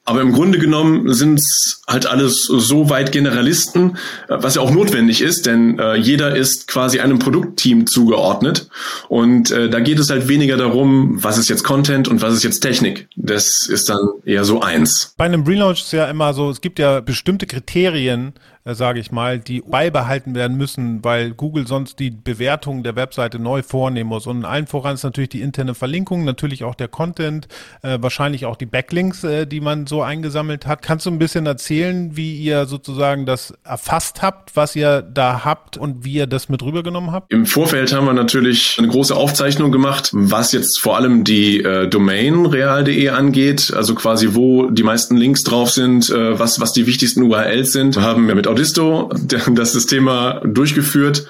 Aber 0.07 0.21
im 0.21 0.31
Grunde 0.31 0.57
genommen 0.57 1.13
sind 1.13 1.37
es 1.37 1.81
halt 1.85 2.05
alles 2.05 2.43
so 2.43 2.89
weit 2.89 3.11
Generalisten, 3.11 3.97
äh, 4.29 4.37
was 4.39 4.55
ja 4.55 4.61
auch 4.61 4.71
notwendig 4.71 5.21
ist, 5.21 5.45
denn 5.45 5.77
äh, 5.79 5.95
jeder 5.95 6.33
ist 6.33 6.69
quasi 6.69 7.01
einem 7.01 7.19
Produktteam 7.19 7.85
zugeordnet. 7.87 8.69
Und 9.09 9.51
äh, 9.51 9.69
da 9.69 9.81
geht 9.81 9.99
es 9.99 10.09
halt 10.09 10.29
weniger 10.29 10.55
darum, 10.55 11.21
was 11.21 11.37
ist 11.37 11.49
jetzt 11.49 11.65
Content 11.65 12.07
und 12.07 12.21
was 12.21 12.33
ist 12.33 12.43
jetzt 12.43 12.61
Technik. 12.61 13.09
Das 13.17 13.67
ist 13.67 13.89
dann 13.89 13.99
eher 14.23 14.45
so 14.45 14.61
eins. 14.61 15.13
Bei 15.17 15.25
einem 15.25 15.43
Relaunch 15.43 15.81
ist 15.81 15.91
ja 15.91 16.05
immer 16.05 16.33
so, 16.33 16.49
es 16.51 16.61
gibt 16.61 16.79
ja 16.79 17.01
bestimmte 17.01 17.45
Kriterien, 17.45 18.33
sage 18.75 18.99
ich 18.99 19.11
mal, 19.11 19.39
die 19.39 19.61
beibehalten 19.61 20.35
werden 20.35 20.57
müssen, 20.57 21.03
weil 21.03 21.31
Google 21.31 21.67
sonst 21.67 21.99
die 21.99 22.11
Bewertung 22.11 22.83
der 22.83 22.95
Webseite 22.95 23.39
neu 23.39 23.61
vornehmen 23.63 24.09
muss. 24.09 24.27
Und 24.27 24.45
allen 24.45 24.67
voran 24.67 24.95
ist 24.95 25.03
natürlich 25.03 25.29
die 25.29 25.41
interne 25.41 25.75
Verlinkung, 25.75 26.25
natürlich 26.25 26.63
auch 26.63 26.75
der 26.75 26.87
Content, 26.87 27.47
äh, 27.81 27.97
wahrscheinlich 28.01 28.45
auch 28.45 28.55
die 28.55 28.65
Backlinks, 28.65 29.23
äh, 29.23 29.45
die 29.45 29.61
man 29.61 29.87
so 29.87 30.01
eingesammelt 30.01 30.65
hat. 30.65 30.81
Kannst 30.81 31.05
du 31.05 31.11
ein 31.11 31.19
bisschen 31.19 31.45
erzählen, 31.45 32.15
wie 32.15 32.35
ihr 32.35 32.65
sozusagen 32.65 33.25
das 33.25 33.53
erfasst 33.63 34.21
habt, 34.21 34.55
was 34.55 34.75
ihr 34.75 35.01
da 35.01 35.45
habt 35.45 35.77
und 35.77 36.03
wie 36.03 36.13
ihr 36.13 36.27
das 36.27 36.49
mit 36.49 36.63
rübergenommen 36.63 37.11
habt? 37.11 37.31
Im 37.31 37.45
Vorfeld 37.45 37.93
haben 37.93 38.05
wir 38.05 38.13
natürlich 38.13 38.77
eine 38.77 38.87
große 38.87 39.15
Aufzeichnung 39.15 39.71
gemacht, 39.71 40.09
was 40.13 40.51
jetzt 40.51 40.79
vor 40.79 40.97
allem 40.97 41.23
die 41.23 41.61
äh, 41.61 41.87
Domain 41.87 42.45
real.de 42.45 43.09
angeht, 43.09 43.73
also 43.75 43.95
quasi 43.95 44.29
wo 44.31 44.69
die 44.69 44.83
meisten 44.83 45.15
Links 45.15 45.43
drauf 45.43 45.71
sind, 45.71 46.09
äh, 46.09 46.37
was, 46.39 46.59
was 46.59 46.73
die 46.73 46.87
wichtigsten 46.87 47.23
URLs 47.23 47.71
sind. 47.71 47.95
Wir 47.95 48.03
haben 48.03 48.27
ja 48.27 48.35
mit 48.35 48.47
Audisto 48.57 49.11
das 49.53 49.85
Thema 49.85 50.41
durchgeführt 50.43 51.27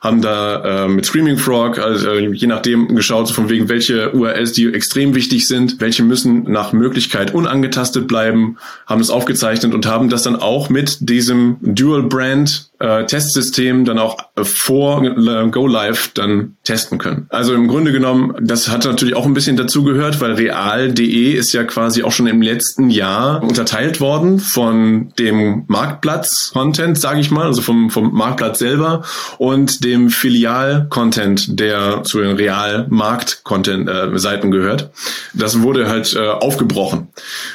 haben 0.00 0.22
da 0.22 0.86
äh, 0.86 0.88
mit 0.88 1.04
Screaming 1.04 1.36
Frog, 1.36 1.78
also 1.78 2.08
äh, 2.08 2.32
je 2.32 2.46
nachdem 2.46 2.94
geschaut, 2.94 3.30
von 3.30 3.50
wegen 3.50 3.68
welche 3.68 4.14
URLs, 4.14 4.52
die 4.52 4.72
extrem 4.72 5.14
wichtig 5.14 5.46
sind, 5.46 5.78
welche 5.80 6.02
müssen 6.02 6.44
nach 6.44 6.72
Möglichkeit 6.72 7.34
unangetastet 7.34 8.08
bleiben, 8.08 8.56
haben 8.86 9.02
es 9.02 9.10
aufgezeichnet 9.10 9.74
und 9.74 9.84
haben 9.84 10.08
das 10.08 10.22
dann 10.22 10.36
auch 10.36 10.70
mit 10.70 10.96
diesem 11.00 11.58
Dual 11.60 12.02
Brand 12.02 12.69
äh, 12.80 13.06
Testsystem 13.06 13.84
dann 13.84 13.98
auch 13.98 14.16
vor 14.42 15.04
äh, 15.04 15.48
Go 15.50 15.66
Live 15.66 16.10
dann 16.14 16.56
testen 16.64 16.98
können. 16.98 17.26
Also 17.30 17.54
im 17.54 17.68
Grunde 17.68 17.92
genommen, 17.92 18.34
das 18.40 18.68
hat 18.68 18.84
natürlich 18.84 19.14
auch 19.14 19.26
ein 19.26 19.34
bisschen 19.34 19.56
dazu 19.56 19.84
gehört, 19.84 20.20
weil 20.20 20.32
real.de 20.32 21.32
ist 21.32 21.52
ja 21.52 21.62
quasi 21.64 22.02
auch 22.02 22.12
schon 22.12 22.26
im 22.26 22.42
letzten 22.42 22.90
Jahr 22.90 23.42
unterteilt 23.42 24.00
worden 24.00 24.40
von 24.40 25.12
dem 25.18 25.64
Marktplatz 25.68 26.50
Content, 26.52 26.98
sage 26.98 27.20
ich 27.20 27.30
mal, 27.30 27.46
also 27.46 27.62
vom 27.62 27.90
vom 27.90 28.12
Marktplatz 28.12 28.58
selber 28.58 29.02
und 29.38 29.84
dem 29.84 30.10
Filial-Content, 30.10 31.60
der 31.60 32.02
zu 32.04 32.20
den 32.20 32.36
Real-Markt-Content-Seiten 32.36 34.48
äh, 34.48 34.50
gehört. 34.50 34.90
Das 35.34 35.62
wurde 35.62 35.88
halt 35.88 36.14
äh, 36.14 36.28
aufgebrochen. 36.28 37.08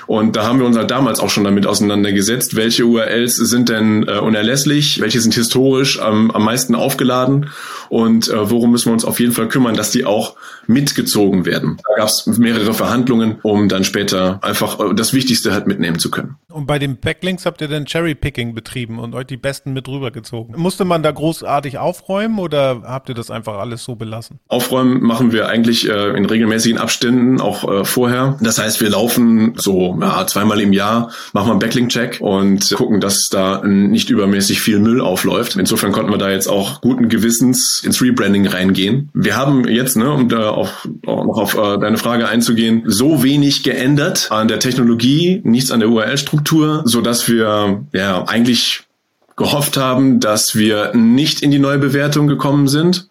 Und 0.08 0.36
da 0.36 0.46
haben 0.46 0.60
wir 0.60 0.66
uns 0.66 0.78
halt 0.78 0.92
damals 0.92 1.20
auch 1.20 1.30
schon 1.30 1.44
damit 1.44 1.66
auseinandergesetzt, 1.66 2.56
welche 2.56 2.86
URLs 2.86 3.36
sind 3.36 3.70
denn 3.70 4.08
äh, 4.08 4.20
unerlässlich, 4.20 5.02
welche 5.02 5.15
sind 5.20 5.34
historisch 5.34 6.00
am, 6.00 6.32
am 6.32 6.44
meisten 6.44 6.76
aufgeladen 6.76 7.50
und 7.90 8.28
äh, 8.28 8.50
worum 8.50 8.72
müssen 8.72 8.88
wir 8.88 8.94
uns 8.94 9.06
auf 9.06 9.20
jeden 9.20 9.34
Fall 9.34 9.48
kümmern, 9.48 9.76
dass 9.76 9.92
die 9.92 10.06
auch 10.06 10.36
mitgezogen 10.68 11.46
werden. 11.46 11.78
Da 11.88 11.96
gab 11.96 12.10
es 12.10 12.26
mehrere 12.26 12.74
Verhandlungen, 12.74 13.38
um 13.44 13.70
dann 13.70 13.84
später 13.84 14.40
einfach 14.44 14.80
äh, 14.80 14.94
das 14.96 15.14
Wichtigste 15.14 15.54
halt 15.54 15.68
mitnehmen 15.68 16.00
zu 16.00 16.12
können. 16.12 16.36
Und 16.50 16.68
bei 16.68 16.80
den 16.80 16.98
Backlinks 16.98 17.46
habt 17.46 17.62
ihr 17.62 17.68
dann 17.68 17.86
Cherry-Picking 17.86 18.54
betrieben 18.54 19.00
und 19.00 19.14
euch 19.14 19.26
die 19.26 19.38
besten 19.38 19.74
mit 19.74 19.88
rübergezogen. 19.88 20.56
Musste 20.58 20.86
man 20.86 21.04
da 21.04 21.12
großartig 21.12 21.78
aufräumen 21.78 22.40
oder 22.40 22.84
habt 22.86 23.10
ihr 23.10 23.16
das 23.16 23.30
einfach 23.30 23.58
alles 23.58 23.84
so 23.84 23.96
belassen? 23.96 24.40
Aufräumen 24.48 25.04
machen 25.04 25.32
wir 25.32 25.48
eigentlich 25.48 25.90
äh, 25.90 26.16
in 26.16 26.26
regelmäßigen 26.26 26.78
Abständen, 26.80 27.42
auch 27.42 27.70
äh, 27.70 27.86
vorher. 27.86 28.38
Das 28.42 28.58
heißt, 28.58 28.82
wir 28.82 28.90
laufen 28.90 29.54
so 29.58 29.98
ja, 30.00 30.26
zweimal 30.28 30.62
im 30.62 30.74
Jahr, 30.74 31.12
machen 31.34 31.48
wir 31.48 31.52
einen 31.52 31.60
Backlink-Check 31.60 32.22
und 32.22 32.74
gucken, 32.76 33.02
dass 33.02 33.28
da 33.30 33.62
nicht 33.64 34.10
übermäßig 34.10 34.62
viel 34.62 34.80
Müll 34.80 35.02
aufläuft. 35.06 35.56
Insofern 35.56 35.92
konnten 35.92 36.12
wir 36.12 36.18
da 36.18 36.30
jetzt 36.30 36.48
auch 36.48 36.82
guten 36.82 37.10
Gewissens 37.10 37.82
ins 37.84 38.02
Rebranding 38.02 38.48
reingehen. 38.48 39.10
Wir 39.14 39.36
haben 39.36 39.68
jetzt, 39.68 39.98
ne, 39.98 40.12
um 40.12 40.30
da 40.30 40.50
auch, 40.50 40.72
auch 41.06 41.26
noch 41.26 41.38
auf 41.38 41.56
äh, 41.56 41.80
deine 41.80 41.98
Frage 41.98 42.28
einzugehen, 42.28 42.84
so 42.86 43.24
wenig 43.24 43.64
geändert 43.64 44.28
an 44.32 44.48
der 44.48 44.60
Technologie, 44.60 45.42
nichts 45.44 45.72
an 45.72 45.80
der 45.80 45.90
URL-Struktur, 45.90 46.84
so 46.86 47.02
dass 47.02 47.28
wir 47.28 47.86
ja 47.94 48.24
eigentlich 48.26 48.84
gehofft 49.36 49.78
haben, 49.78 50.20
dass 50.20 50.56
wir 50.56 50.92
nicht 50.94 51.42
in 51.42 51.52
die 51.52 51.60
neue 51.60 51.78
Bewertung 51.78 52.28
gekommen 52.28 52.68
sind. 52.68 53.10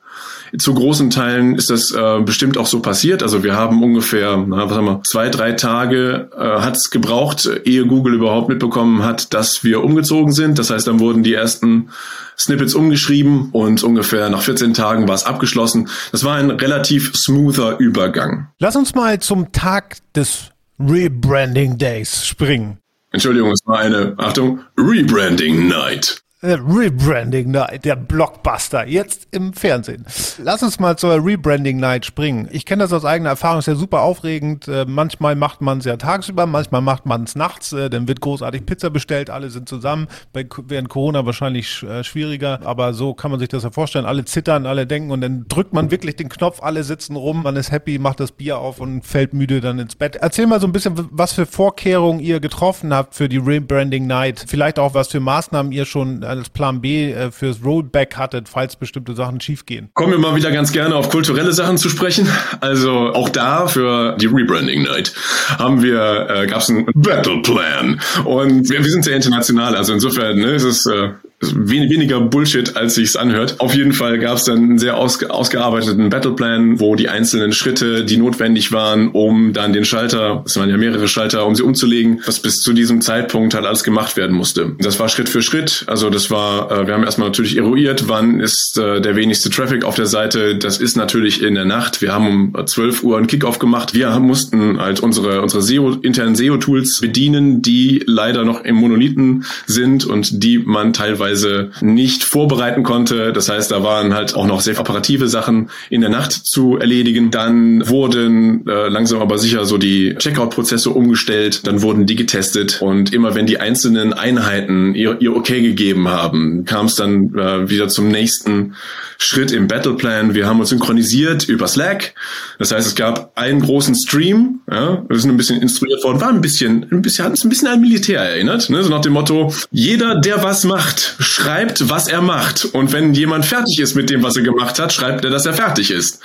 Zu 0.58 0.75
großen 0.75 1.11
Teilen 1.11 1.56
ist 1.56 1.70
das 1.70 1.90
äh, 1.90 2.20
bestimmt 2.20 2.58
auch 2.58 2.66
so 2.66 2.80
passiert. 2.80 3.23
Also 3.23 3.42
wir 3.42 3.54
haben 3.54 3.82
ungefähr, 3.82 4.37
na, 4.46 4.68
was 4.70 4.76
haben 4.76 4.87
wir, 4.87 5.00
zwei, 5.04 5.28
drei 5.28 5.52
Tage 5.52 6.30
äh, 6.37 6.61
hat 6.61 6.76
es 6.76 6.90
gebraucht, 6.90 7.49
ehe 7.64 7.87
Google 7.87 8.14
überhaupt 8.14 8.49
mitbekommen 8.49 9.02
hat, 9.02 9.34
dass 9.34 9.64
wir 9.64 9.82
umgezogen 9.82 10.32
sind. 10.32 10.58
Das 10.58 10.70
heißt, 10.70 10.87
dann 10.87 11.00
wurden 11.00 11.23
die 11.23 11.34
ersten 11.34 11.90
Snippets 12.38 12.75
umgeschrieben 12.75 13.50
und 13.52 13.82
ungefähr 13.82 14.28
nach 14.30 14.42
14 14.42 14.75
Tagen 14.75 15.08
war 15.08 15.14
es 15.14 15.25
abgeschlossen. 15.25 15.88
Das 16.12 16.25
war 16.25 16.37
ein 16.37 16.50
relativ 16.50 17.14
smoother 17.14 17.78
Übergang. 17.78 18.49
Lass 18.58 18.76
uns 18.76 18.94
mal 18.94 19.18
zum 19.20 19.52
Tag 19.52 19.96
des 20.14 20.50
Rebranding 20.78 21.78
Days 21.78 22.26
springen. 22.26 22.78
Entschuldigung, 23.12 23.52
es 23.52 23.61
war 23.64 23.78
eine, 23.78 24.14
Achtung, 24.18 24.61
Rebranding 24.76 25.68
Night. 25.68 26.23
Äh, 26.44 26.58
Rebranding 26.60 27.52
Night, 27.52 27.86
der 27.86 27.96
Blockbuster, 27.96 28.86
jetzt 28.86 29.28
im 29.30 29.54
Fernsehen. 29.54 30.04
Lass 30.42 30.62
uns 30.62 30.78
mal 30.78 30.98
zur 30.98 31.24
Rebranding 31.24 31.78
Night 31.78 32.04
springen. 32.04 32.50
Ich 32.52 32.66
kenne 32.66 32.82
das 32.82 32.92
aus 32.92 33.06
eigener 33.06 33.30
Erfahrung, 33.30 33.60
ist 33.60 33.66
ja 33.66 33.74
super 33.74 34.02
aufregend. 34.02 34.68
Äh, 34.68 34.84
manchmal 34.86 35.36
macht 35.36 35.62
man 35.62 35.78
es 35.78 35.86
ja 35.86 35.96
tagsüber, 35.96 36.44
manchmal 36.44 36.82
macht 36.82 37.06
man 37.06 37.24
es 37.24 37.34
nachts, 37.34 37.72
äh, 37.72 37.88
dann 37.88 38.08
wird 38.08 38.20
großartig 38.20 38.66
Pizza 38.66 38.90
bestellt, 38.90 39.30
alle 39.30 39.48
sind 39.48 39.70
zusammen. 39.70 40.06
Bei, 40.34 40.46
während 40.66 40.90
Corona 40.90 41.24
wahrscheinlich 41.24 41.82
schwieriger, 42.02 42.60
aber 42.64 42.92
so 42.92 43.14
kann 43.14 43.30
man 43.30 43.40
sich 43.40 43.48
das 43.48 43.62
ja 43.62 43.70
vorstellen. 43.70 44.04
Alle 44.04 44.26
zittern, 44.26 44.66
alle 44.66 44.86
denken 44.86 45.12
und 45.12 45.22
dann 45.22 45.46
drückt 45.48 45.72
man 45.72 45.90
wirklich 45.90 46.16
den 46.16 46.28
Knopf, 46.28 46.62
alle 46.62 46.84
sitzen 46.84 47.16
rum, 47.16 47.42
man 47.42 47.56
ist 47.56 47.72
happy, 47.72 47.98
macht 47.98 48.20
das 48.20 48.32
Bier 48.32 48.58
auf 48.58 48.80
und 48.80 49.02
fällt 49.06 49.32
müde 49.32 49.62
dann 49.62 49.78
ins 49.78 49.96
Bett. 49.96 50.16
Erzähl 50.16 50.46
mal 50.46 50.60
so 50.60 50.66
ein 50.66 50.72
bisschen, 50.72 51.08
was 51.10 51.32
für 51.32 51.46
Vorkehrungen 51.46 52.20
ihr 52.20 52.40
getroffen 52.40 52.92
habt 52.92 53.14
für 53.14 53.30
die 53.30 53.38
Rebranding 53.38 54.06
Night. 54.06 54.44
Vielleicht 54.46 54.78
auch, 54.78 54.92
was 54.92 55.08
für 55.08 55.20
Maßnahmen 55.20 55.72
ihr 55.72 55.86
schon 55.86 56.22
als 56.38 56.50
Plan 56.50 56.80
B 56.80 57.12
äh, 57.12 57.30
fürs 57.30 57.64
Rollback 57.64 58.16
hattet, 58.16 58.48
falls 58.48 58.76
bestimmte 58.76 59.14
Sachen 59.14 59.40
schiefgehen? 59.40 59.90
Kommen 59.94 60.12
wir 60.12 60.18
mal 60.18 60.36
wieder 60.36 60.50
ganz 60.50 60.72
gerne 60.72 60.96
auf 60.96 61.10
kulturelle 61.10 61.52
Sachen 61.52 61.78
zu 61.78 61.88
sprechen. 61.88 62.28
Also 62.60 63.12
auch 63.12 63.28
da 63.28 63.66
für 63.66 64.16
die 64.16 64.26
Rebranding 64.26 64.82
Night 64.82 65.14
haben 65.58 65.82
wir, 65.82 66.28
äh, 66.28 66.46
gab 66.46 66.60
es 66.60 66.70
einen 66.70 66.86
Battle 66.94 67.42
Plan. 67.42 68.00
Und 68.24 68.68
wir, 68.70 68.84
wir 68.84 68.90
sind 68.90 69.04
sehr 69.04 69.16
international, 69.16 69.76
also 69.76 69.92
insofern 69.92 70.36
ne, 70.38 70.52
ist 70.52 70.64
es 70.64 70.86
äh, 70.86 71.10
weniger 71.54 72.20
Bullshit, 72.20 72.76
als 72.76 72.94
sich's 72.94 73.16
anhört. 73.16 73.56
Auf 73.58 73.74
jeden 73.74 73.92
Fall 73.92 74.18
gab 74.18 74.36
es 74.36 74.44
dann 74.44 74.58
einen 74.58 74.78
sehr 74.78 74.96
ausge 74.96 75.30
ausgearbeiteten 75.30 76.10
Battleplan, 76.10 76.80
wo 76.80 76.94
die 76.94 77.08
einzelnen 77.08 77.52
Schritte, 77.52 78.04
die 78.04 78.16
notwendig 78.16 78.72
waren, 78.72 79.08
um 79.08 79.52
dann 79.52 79.72
den 79.72 79.84
Schalter, 79.84 80.42
es 80.46 80.56
waren 80.56 80.70
ja 80.70 80.76
mehrere 80.76 81.08
Schalter, 81.08 81.46
um 81.46 81.54
sie 81.54 81.62
umzulegen, 81.62 82.20
was 82.26 82.40
bis 82.40 82.60
zu 82.60 82.72
diesem 82.72 83.00
Zeitpunkt 83.00 83.54
halt 83.54 83.66
alles 83.66 83.84
gemacht 83.84 84.16
werden 84.16 84.36
musste. 84.36 84.72
Das 84.78 84.98
war 84.98 85.08
Schritt 85.08 85.28
für 85.28 85.42
Schritt. 85.42 85.84
Also 85.86 86.10
das 86.10 86.30
war, 86.30 86.70
äh, 86.70 86.86
wir 86.86 86.94
haben 86.94 87.04
erstmal 87.04 87.28
natürlich 87.28 87.56
eruiert, 87.56 88.04
wann 88.08 88.40
ist 88.40 88.78
äh, 88.78 89.00
der 89.00 89.16
wenigste 89.16 89.50
Traffic 89.50 89.84
auf 89.84 89.96
der 89.96 90.06
Seite. 90.06 90.56
Das 90.56 90.78
ist 90.78 90.96
natürlich 90.96 91.42
in 91.42 91.54
der 91.54 91.64
Nacht. 91.64 92.00
Wir 92.00 92.12
haben 92.12 92.52
um 92.54 92.66
12 92.66 93.02
Uhr 93.02 93.16
einen 93.16 93.26
Kickoff 93.26 93.58
gemacht. 93.58 93.94
Wir 93.94 94.18
mussten 94.18 94.80
halt 94.80 95.00
unsere, 95.00 95.42
unsere 95.42 95.62
SEO, 95.62 95.92
internen 96.02 96.34
SEO-Tools 96.34 97.00
bedienen, 97.00 97.62
die 97.62 98.02
leider 98.06 98.44
noch 98.44 98.64
im 98.64 98.76
Monolithen 98.76 99.44
sind 99.66 100.04
und 100.04 100.42
die 100.42 100.58
man 100.58 100.92
teilweise 100.92 101.33
teilweise 101.34 101.70
nicht 101.80 102.24
vorbereiten 102.24 102.82
konnte. 102.82 103.32
Das 103.32 103.48
heißt, 103.48 103.70
da 103.70 103.82
waren 103.82 104.14
halt 104.14 104.34
auch 104.34 104.46
noch 104.46 104.60
sehr 104.60 104.78
operative 104.78 105.28
Sachen 105.28 105.70
in 105.90 106.00
der 106.00 106.10
Nacht 106.10 106.32
zu 106.32 106.78
erledigen. 106.78 107.30
Dann 107.30 107.88
wurden 107.88 108.66
äh, 108.66 108.88
langsam 108.88 109.20
aber 109.20 109.38
sicher 109.38 109.64
so 109.64 109.78
die 109.78 110.14
Checkout-Prozesse 110.16 110.90
umgestellt. 110.90 111.66
Dann 111.66 111.82
wurden 111.82 112.06
die 112.06 112.16
getestet 112.16 112.80
und 112.80 113.12
immer 113.12 113.34
wenn 113.34 113.46
die 113.46 113.58
einzelnen 113.58 114.12
Einheiten 114.12 114.94
ihr, 114.94 115.20
ihr 115.20 115.34
Okay 115.34 115.62
gegeben 115.62 116.08
haben, 116.08 116.64
kam 116.64 116.86
es 116.86 116.94
dann 116.94 117.34
äh, 117.34 117.68
wieder 117.68 117.88
zum 117.88 118.08
nächsten 118.08 118.74
Schritt 119.18 119.52
im 119.52 119.68
Battleplan. 119.68 120.34
Wir 120.34 120.46
haben 120.46 120.60
uns 120.60 120.70
synchronisiert 120.70 121.48
über 121.48 121.68
Slack. 121.68 122.14
Das 122.58 122.72
heißt, 122.72 122.86
es 122.86 122.94
gab 122.94 123.32
einen 123.36 123.60
großen 123.60 123.94
Stream. 123.94 124.60
Ja, 124.70 125.04
wir 125.08 125.18
sind 125.18 125.30
ein 125.30 125.36
bisschen 125.36 125.60
instruiert 125.60 126.02
worden, 126.04 126.20
war 126.20 126.28
ein 126.28 126.40
bisschen, 126.40 126.86
ein 126.90 127.02
bisschen, 127.02 127.24
hat 127.24 127.32
uns 127.32 127.44
ein 127.44 127.48
bisschen 127.48 127.68
an 127.68 127.80
Militär 127.80 128.20
erinnert. 128.20 128.70
Ne? 128.70 128.82
So 128.82 128.90
nach 128.90 129.00
dem 129.00 129.12
Motto: 129.12 129.52
Jeder, 129.70 130.20
der 130.20 130.42
was 130.42 130.64
macht, 130.64 131.13
schreibt, 131.18 131.88
was 131.88 132.09
er 132.09 132.21
macht. 132.21 132.64
Und 132.64 132.92
wenn 132.92 133.14
jemand 133.14 133.44
fertig 133.44 133.78
ist 133.78 133.94
mit 133.94 134.11
dem, 134.11 134.23
was 134.23 134.37
er 134.37 134.42
gemacht 134.42 134.78
hat, 134.78 134.92
schreibt 134.92 135.25
er, 135.25 135.30
dass 135.30 135.47
er 135.47 135.54
fertig 135.54 135.90
ist. 135.90 136.21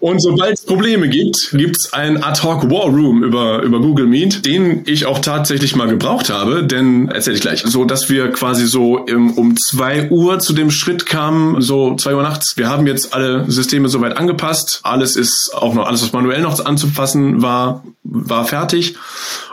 Und 0.00 0.20
sobald 0.20 0.54
es 0.54 0.64
Probleme 0.64 1.08
gibt, 1.08 1.50
gibt 1.52 1.76
es 1.76 1.92
ein 1.92 2.22
Ad-Hoc 2.22 2.70
War 2.70 2.86
Room 2.86 3.22
über, 3.22 3.62
über 3.62 3.80
Google 3.80 4.06
Meet, 4.06 4.44
den 4.44 4.82
ich 4.86 5.06
auch 5.06 5.20
tatsächlich 5.20 5.76
mal 5.76 5.88
gebraucht 5.88 6.30
habe, 6.30 6.64
denn 6.64 7.08
erzähle 7.08 7.36
ich 7.36 7.42
gleich. 7.42 7.62
So, 7.64 7.84
dass 7.84 8.10
wir 8.10 8.30
quasi 8.32 8.66
so 8.66 8.98
im, 8.98 9.30
um 9.32 9.56
zwei 9.56 10.10
Uhr 10.10 10.38
zu 10.38 10.52
dem 10.52 10.70
Schritt 10.70 11.06
kamen, 11.06 11.60
so 11.60 11.94
zwei 11.96 12.14
Uhr 12.14 12.22
nachts. 12.22 12.56
Wir 12.56 12.68
haben 12.68 12.86
jetzt 12.86 13.14
alle 13.14 13.50
Systeme 13.50 13.88
soweit 13.88 14.16
angepasst. 14.16 14.80
Alles 14.82 15.16
ist 15.16 15.52
auch 15.54 15.74
noch, 15.74 15.86
alles, 15.86 16.02
was 16.02 16.12
manuell 16.12 16.40
noch 16.42 16.64
anzufassen 16.64 17.42
war, 17.42 17.84
war 18.02 18.44
fertig. 18.44 18.96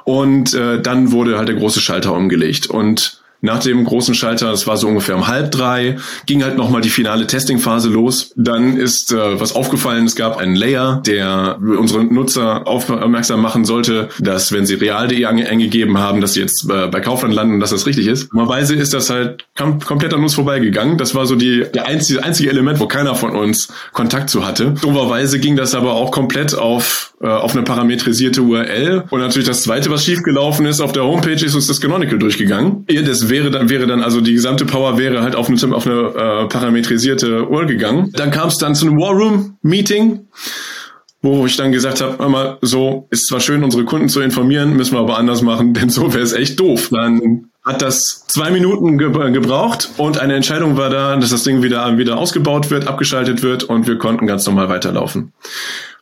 Und 0.03 0.53
äh, 0.53 0.81
dann 0.81 1.11
wurde 1.11 1.37
halt 1.37 1.47
der 1.47 1.55
große 1.55 1.81
Schalter 1.81 2.13
umgelegt. 2.13 2.67
Und 2.67 3.18
nach 3.41 3.59
dem 3.59 3.83
großen 3.83 4.13
Schalter, 4.13 4.51
das 4.51 4.67
war 4.67 4.77
so 4.77 4.87
ungefähr 4.87 5.15
um 5.15 5.27
halb 5.27 5.51
drei, 5.51 5.97
ging 6.25 6.43
halt 6.43 6.57
nochmal 6.57 6.81
die 6.81 6.89
finale 6.89 7.27
Testingphase 7.27 7.89
los. 7.89 8.31
Dann 8.35 8.77
ist 8.77 9.11
äh, 9.11 9.39
was 9.39 9.55
aufgefallen, 9.55 10.05
es 10.05 10.15
gab 10.15 10.37
einen 10.37 10.55
Layer, 10.55 11.01
der 11.05 11.57
unsere 11.59 12.03
Nutzer 12.03 12.67
aufmerksam 12.67 13.41
machen 13.41 13.65
sollte, 13.65 14.09
dass 14.19 14.51
wenn 14.51 14.65
sie 14.65 14.75
real.de 14.75 15.25
eingegeben 15.25 15.97
haben, 15.97 16.21
dass 16.21 16.33
sie 16.33 16.41
jetzt 16.41 16.69
äh, 16.69 16.87
bei 16.87 16.99
Kaufland 16.99 17.33
landen 17.33 17.55
und 17.55 17.59
dass 17.59 17.69
das 17.69 17.85
richtig 17.85 18.07
ist. 18.07 18.33
Normalerweise 18.33 18.75
ist 18.75 18.93
das 18.93 19.09
halt 19.09 19.45
kom 19.57 19.79
komplett 19.79 20.13
an 20.13 20.21
uns 20.21 20.35
vorbeigegangen. 20.35 20.97
Das 20.97 21.15
war 21.15 21.25
so 21.25 21.35
die, 21.35 21.65
der 21.73 21.87
einzige, 21.87 22.23
einzige 22.23 22.49
Element, 22.49 22.79
wo 22.79 22.87
keiner 22.87 23.15
von 23.15 23.31
uns 23.35 23.69
Kontakt 23.93 24.29
zu 24.29 24.45
hatte. 24.45 24.75
Dummerweise 24.81 25.39
ging 25.39 25.55
das 25.55 25.75
aber 25.75 25.93
auch 25.93 26.11
komplett 26.11 26.55
auf, 26.55 27.13
äh, 27.21 27.27
auf 27.27 27.53
eine 27.53 27.63
parametrisierte 27.63 28.41
URL. 28.41 29.05
Und 29.09 29.19
natürlich 29.19 29.47
das 29.47 29.63
zweite, 29.63 29.89
was 29.89 30.05
schiefgelaufen 30.05 30.65
ist, 30.65 30.81
auf 30.81 30.91
der 30.91 31.03
Homepage 31.03 31.33
ist 31.33 31.55
uns 31.55 31.67
das 31.67 31.81
Canonical 31.81 32.19
durchgegangen. 32.19 32.85
Ihr 32.87 33.03
das 33.03 33.28
wäre 33.29 33.51
dann, 33.51 33.69
wäre 33.69 33.87
dann 33.87 34.01
also 34.01 34.21
die 34.21 34.33
gesamte 34.33 34.65
Power 34.65 34.97
wäre 34.97 35.21
halt 35.21 35.35
auf 35.35 35.49
eine, 35.49 35.75
auf 35.75 35.85
eine 35.85 35.95
äh, 35.95 36.47
parametrisierte 36.47 37.49
Uhr 37.49 37.65
gegangen. 37.65 38.11
Dann 38.15 38.31
kam 38.31 38.49
es 38.49 38.57
dann 38.57 38.75
zu 38.75 38.87
einem 38.87 38.97
War 38.97 39.13
Room 39.13 39.57
Meeting 39.61 40.27
wo 41.21 41.45
ich 41.45 41.57
dann 41.57 41.71
gesagt 41.71 42.01
habe, 42.01 42.29
mal 42.29 42.57
so 42.61 43.07
ist 43.09 43.27
zwar 43.27 43.39
schön, 43.39 43.63
unsere 43.63 43.83
Kunden 43.83 44.07
zu 44.07 44.21
informieren, 44.21 44.75
müssen 44.75 44.93
wir 44.93 44.99
aber 44.99 45.17
anders 45.17 45.41
machen, 45.41 45.73
denn 45.75 45.89
so 45.89 46.13
wäre 46.13 46.23
es 46.23 46.33
echt 46.33 46.59
doof. 46.59 46.89
Dann 46.91 47.49
hat 47.63 47.81
das 47.81 48.25
zwei 48.27 48.51
Minuten 48.51 48.97
ge 48.97 49.09
gebraucht 49.31 49.89
und 49.97 50.17
eine 50.17 50.35
Entscheidung 50.35 50.77
war 50.77 50.89
da, 50.89 51.15
dass 51.17 51.29
das 51.29 51.43
Ding 51.43 51.61
wieder 51.61 51.97
wieder 51.97 52.17
ausgebaut 52.17 52.71
wird, 52.71 52.87
abgeschaltet 52.87 53.43
wird 53.43 53.63
und 53.63 53.87
wir 53.87 53.97
konnten 53.97 54.27
ganz 54.27 54.45
normal 54.45 54.69
weiterlaufen. 54.69 55.33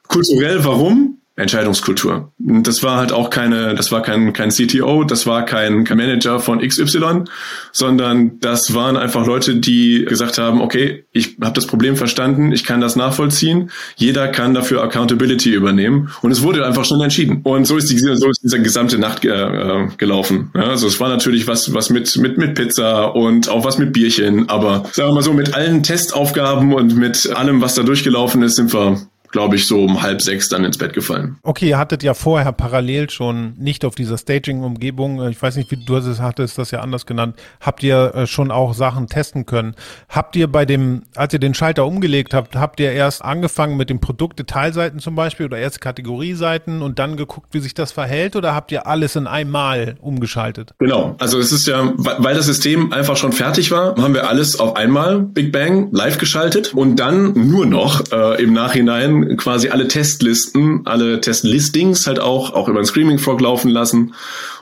Kulturell, 0.07 0.63
warum? 0.63 1.16
Entscheidungskultur. 1.37 2.31
Das 2.39 2.81
war 2.81 2.97
halt 2.97 3.11
auch 3.11 3.29
keine, 3.29 3.75
das 3.75 3.91
war 3.91 4.01
kein, 4.01 4.33
kein 4.33 4.49
CTO, 4.49 5.03
das 5.03 5.27
war 5.27 5.45
kein, 5.45 5.83
kein 5.83 5.97
Manager 5.97 6.39
von 6.39 6.59
XY, 6.67 7.25
sondern 7.71 8.39
das 8.39 8.73
waren 8.73 8.97
einfach 8.97 9.25
Leute, 9.27 9.55
die 9.57 10.03
gesagt 10.05 10.39
haben, 10.39 10.61
okay, 10.61 11.05
ich 11.11 11.37
habe 11.39 11.53
das 11.53 11.67
Problem 11.67 11.95
verstanden, 11.95 12.51
ich 12.51 12.63
kann 12.63 12.81
das 12.81 12.95
nachvollziehen, 12.95 13.69
jeder 13.95 14.29
kann 14.29 14.55
dafür 14.55 14.81
Accountability 14.81 15.51
übernehmen 15.51 16.09
und 16.23 16.31
es 16.31 16.41
wurde 16.41 16.65
einfach 16.65 16.85
schon 16.85 17.01
entschieden. 17.01 17.41
Und 17.43 17.65
so 17.65 17.77
ist, 17.77 17.91
die, 17.91 17.99
so 17.99 18.29
ist 18.29 18.41
diese 18.43 18.59
gesamte 18.59 18.97
Nacht 18.97 19.23
äh, 19.23 19.87
gelaufen. 19.97 20.49
Ja, 20.55 20.63
also 20.63 20.87
es 20.87 20.99
war 20.99 21.09
natürlich 21.09 21.45
was, 21.45 21.71
was 21.71 21.91
mit, 21.91 22.17
mit, 22.17 22.39
mit 22.39 22.55
Pizza 22.55 23.15
und 23.15 23.47
auch 23.47 23.63
was 23.63 23.77
mit 23.77 23.93
Bierchen, 23.93 24.49
aber 24.49 24.85
sagen 24.91 25.09
wir 25.09 25.13
mal 25.13 25.21
so, 25.21 25.33
mit 25.33 25.53
allen 25.53 25.83
Testaufgaben 25.83 26.73
und 26.73 26.97
mit 26.97 27.29
allem, 27.35 27.61
was 27.61 27.75
da 27.75 27.83
durchgelaufen 27.83 28.41
ist, 28.41 28.55
sind 28.55 28.73
wir 28.73 28.97
glaube 29.31 29.55
ich, 29.55 29.67
so 29.67 29.83
um 29.83 30.01
halb 30.01 30.21
sechs 30.21 30.49
dann 30.49 30.63
ins 30.63 30.77
Bett 30.77 30.93
gefallen. 30.93 31.37
Okay, 31.43 31.69
ihr 31.69 31.77
hattet 31.77 32.03
ja 32.03 32.13
vorher 32.13 32.51
parallel 32.51 33.09
schon 33.09 33.53
nicht 33.57 33.85
auf 33.85 33.95
dieser 33.95 34.17
Staging-Umgebung, 34.17 35.21
äh, 35.21 35.29
ich 35.29 35.41
weiß 35.41 35.55
nicht, 35.55 35.71
wie 35.71 35.83
du 35.83 35.95
es 35.95 36.21
hattest, 36.21 36.57
das 36.57 36.71
ja 36.71 36.81
anders 36.81 37.05
genannt, 37.05 37.35
habt 37.61 37.83
ihr 37.83 38.13
äh, 38.15 38.27
schon 38.27 38.51
auch 38.51 38.73
Sachen 38.73 39.07
testen 39.07 39.45
können. 39.45 39.75
Habt 40.09 40.35
ihr 40.35 40.47
bei 40.47 40.65
dem, 40.65 41.03
als 41.15 41.33
ihr 41.33 41.39
den 41.39 41.53
Schalter 41.53 41.85
umgelegt 41.85 42.33
habt, 42.33 42.55
habt 42.55 42.79
ihr 42.79 42.91
erst 42.91 43.23
angefangen 43.23 43.77
mit 43.77 43.89
den 43.89 43.99
Produktdetailseiten 43.99 44.99
zum 44.99 45.15
Beispiel 45.15 45.45
oder 45.45 45.57
erst 45.57 45.81
Kategorieseiten 45.81 46.81
und 46.81 46.99
dann 46.99 47.17
geguckt, 47.17 47.49
wie 47.51 47.59
sich 47.59 47.73
das 47.73 47.91
verhält 47.91 48.35
oder 48.35 48.53
habt 48.55 48.71
ihr 48.71 48.87
alles 48.87 49.15
in 49.15 49.27
einmal 49.27 49.95
umgeschaltet? 50.01 50.73
Genau, 50.79 51.15
also 51.19 51.39
es 51.39 51.51
ist 51.51 51.67
ja, 51.67 51.93
weil 51.97 52.35
das 52.35 52.45
System 52.45 52.93
einfach 52.93 53.17
schon 53.17 53.31
fertig 53.31 53.71
war, 53.71 53.95
haben 53.95 54.13
wir 54.13 54.29
alles 54.29 54.59
auf 54.59 54.75
einmal 54.75 55.19
Big 55.19 55.51
Bang 55.51 55.89
live 55.91 56.17
geschaltet 56.17 56.73
und 56.73 56.97
dann 56.97 57.33
nur 57.33 57.65
noch 57.65 58.11
äh, 58.11 58.41
im 58.41 58.53
Nachhinein 58.53 59.16
quasi 59.37 59.69
alle 59.69 59.87
Testlisten, 59.87 60.81
alle 60.85 61.21
Testlistings 61.21 62.07
halt 62.07 62.19
auch, 62.19 62.53
auch 62.53 62.67
über 62.67 62.81
den 62.81 62.85
Screaming 62.85 63.19
Frog 63.19 63.41
laufen 63.41 63.69
lassen 63.69 64.13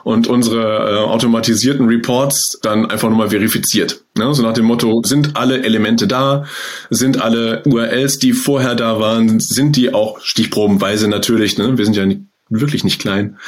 und 0.04 0.28
unsere 0.28 0.62
äh, 0.62 0.98
automatisierten 0.98 1.86
Reports 1.86 2.58
dann 2.62 2.86
einfach 2.86 3.08
nochmal 3.08 3.30
verifiziert. 3.30 4.04
Ne? 4.16 4.32
So 4.34 4.42
nach 4.42 4.52
dem 4.52 4.66
Motto, 4.66 5.02
sind 5.04 5.36
alle 5.36 5.62
Elemente 5.64 6.06
da, 6.06 6.44
sind 6.90 7.20
alle 7.20 7.62
URLs, 7.64 8.18
die 8.18 8.32
vorher 8.32 8.74
da 8.74 9.00
waren, 9.00 9.40
sind 9.40 9.76
die 9.76 9.92
auch 9.92 10.20
stichprobenweise 10.20 11.08
natürlich, 11.08 11.58
ne? 11.58 11.76
wir 11.76 11.84
sind 11.84 11.96
ja 11.96 12.06
nicht 12.06 12.22
wirklich 12.48 12.84
nicht 12.84 13.00
klein, 13.00 13.38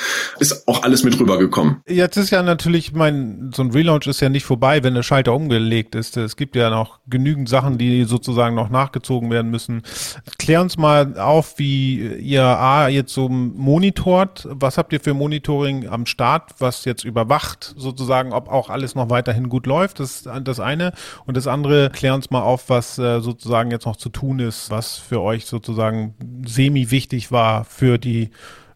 ist 0.41 0.67
auch 0.67 0.83
alles 0.83 1.05
mit 1.05 1.19
rübergekommen. 1.19 1.83
Jetzt 1.87 2.17
ist 2.17 2.31
ja 2.31 2.43
natürlich, 2.43 2.93
mein, 2.93 3.53
so 3.55 3.63
ein 3.63 3.71
Relaunch 3.71 4.09
ist 4.09 4.21
ja 4.21 4.29
nicht 4.29 4.45
vorbei, 4.45 4.83
wenn 4.83 4.95
der 4.95 5.05
Schalter 5.05 5.35
umgelegt 5.35 5.95
ist. 5.95 6.17
Es 6.17 6.35
gibt 6.37 6.57
ja 6.57 6.69
noch 6.69 6.99
genügend 7.07 7.49
Sachen, 7.49 7.79
die 7.79 8.05
sozusagen 8.05 8.57
noch 8.57 8.71
nachgezogen 8.71 9.31
werden 9.31 9.53
müssen. 9.53 9.83
Klär 10.39 10.61
uns 10.61 10.77
mal 10.77 11.17
auf, 11.19 11.59
wie 11.59 12.17
ihr 12.17 12.43
A 12.43 12.89
jetzt 12.89 13.15
so 13.15 13.29
monitort. 13.29 14.49
Was 14.51 14.79
habt 14.79 14.93
ihr 14.93 15.01
für 15.01 15.15
Monitoring 15.15 15.89
am 15.89 16.05
Start, 16.07 16.55
was 16.59 16.85
jetzt 16.85 17.05
überwacht, 17.05 17.75
sozusagen, 17.77 18.33
ob 18.33 18.49
auch 18.49 18.69
alles 18.69 18.97
noch 18.97 19.11
weiterhin 19.11 19.49
gut 19.49 19.67
läuft? 19.67 20.01
Das 20.01 20.27
ist 20.27 20.31
das 20.43 20.59
eine. 20.59 20.93
Und 21.25 21.37
das 21.37 21.47
andere, 21.47 21.91
klär 21.91 22.15
uns 22.15 22.31
mal 22.31 22.43
auf, 22.43 22.69
was 22.69 22.99
äh, 22.99 23.21
sozusagen 23.21 23.71
jetzt 23.71 23.87
noch 23.87 23.97
zu 23.97 24.09
tun 24.09 24.41
ist, 24.41 24.71
was 24.71 24.97
für 24.97 25.21
euch 25.21 25.47
sozusagen 25.47 26.15
semi 26.45 26.91
wichtig 26.91 27.31
war 27.31 27.65
für 27.65 27.99
die 27.99 28.31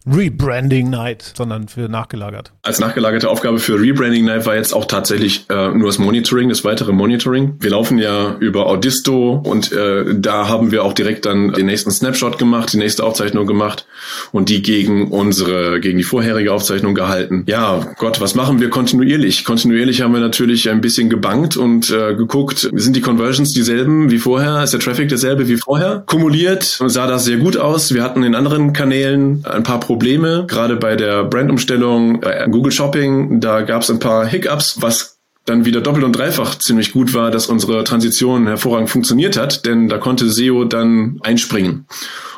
Rebranding 0.05 0.89
Night, 0.89 1.33
sondern 1.35 1.67
für 1.67 1.87
nachgelagert. 1.87 2.51
Als 2.61 2.79
nachgelagerte 2.79 3.29
Aufgabe 3.29 3.59
für 3.59 3.79
Rebranding 3.79 4.25
Night 4.25 4.45
war 4.45 4.55
jetzt 4.55 4.73
auch 4.73 4.85
tatsächlich 4.85 5.45
äh, 5.49 5.69
nur 5.69 5.87
das 5.87 5.97
Monitoring, 5.97 6.49
das 6.49 6.65
weitere 6.65 6.91
Monitoring. 6.91 7.55
Wir 7.59 7.69
laufen 7.69 7.97
ja 7.97 8.35
über 8.39 8.67
Audisto 8.67 9.41
und 9.45 9.71
äh, 9.71 10.05
da 10.15 10.49
haben 10.49 10.71
wir 10.71 10.83
auch 10.83 10.93
direkt 10.93 11.25
dann 11.25 11.53
den 11.53 11.67
nächsten 11.67 11.91
Snapshot 11.91 12.37
gemacht, 12.37 12.73
die 12.73 12.77
nächste 12.77 13.03
Aufzeichnung 13.03 13.47
gemacht 13.47 13.85
und 14.31 14.49
die 14.49 14.61
gegen 14.61 15.09
unsere, 15.11 15.79
gegen 15.79 15.97
die 15.97 16.03
vorherige 16.03 16.51
Aufzeichnung 16.51 16.95
gehalten. 16.95 17.43
Ja, 17.47 17.93
Gott, 17.97 18.19
was 18.19 18.35
machen 18.35 18.59
wir 18.59 18.69
kontinuierlich? 18.69 19.45
Kontinuierlich 19.45 20.01
haben 20.01 20.13
wir 20.13 20.21
natürlich 20.21 20.69
ein 20.69 20.81
bisschen 20.81 21.09
gebankt 21.09 21.55
und 21.55 21.89
äh, 21.91 22.15
geguckt, 22.15 22.69
sind 22.73 22.95
die 22.95 23.01
Conversions 23.01 23.53
dieselben 23.53 24.11
wie 24.11 24.19
vorher? 24.19 24.63
Ist 24.63 24.73
der 24.73 24.79
Traffic 24.79 25.07
derselbe 25.09 25.47
wie 25.47 25.57
vorher? 25.57 26.03
Kumuliert 26.05 26.63
sah 26.63 27.07
das 27.07 27.25
sehr 27.25 27.37
gut 27.37 27.57
aus. 27.57 27.93
Wir 27.93 28.03
hatten 28.03 28.23
in 28.23 28.35
anderen 28.35 28.73
Kanälen 28.73 29.45
ein 29.45 29.63
paar 29.63 29.79
Probleme, 29.93 30.45
gerade 30.47 30.75
bei 30.75 30.95
der 30.95 31.23
Brandumstellung, 31.23 32.19
bei 32.19 32.47
Google 32.49 32.71
Shopping, 32.71 33.39
da 33.39 33.61
gab 33.61 33.83
es 33.83 33.91
ein 33.91 33.99
paar 33.99 34.25
Hiccups, 34.25 34.81
was 34.81 35.19
dann 35.45 35.65
wieder 35.65 35.81
doppelt 35.81 36.03
und 36.03 36.13
dreifach 36.13 36.57
ziemlich 36.57 36.93
gut 36.93 37.13
war, 37.13 37.29
dass 37.29 37.45
unsere 37.45 37.83
Transition 37.83 38.47
hervorragend 38.47 38.89
funktioniert 38.89 39.37
hat, 39.37 39.67
denn 39.67 39.89
da 39.89 39.99
konnte 39.99 40.31
SEO 40.31 40.63
dann 40.63 41.19
einspringen 41.21 41.85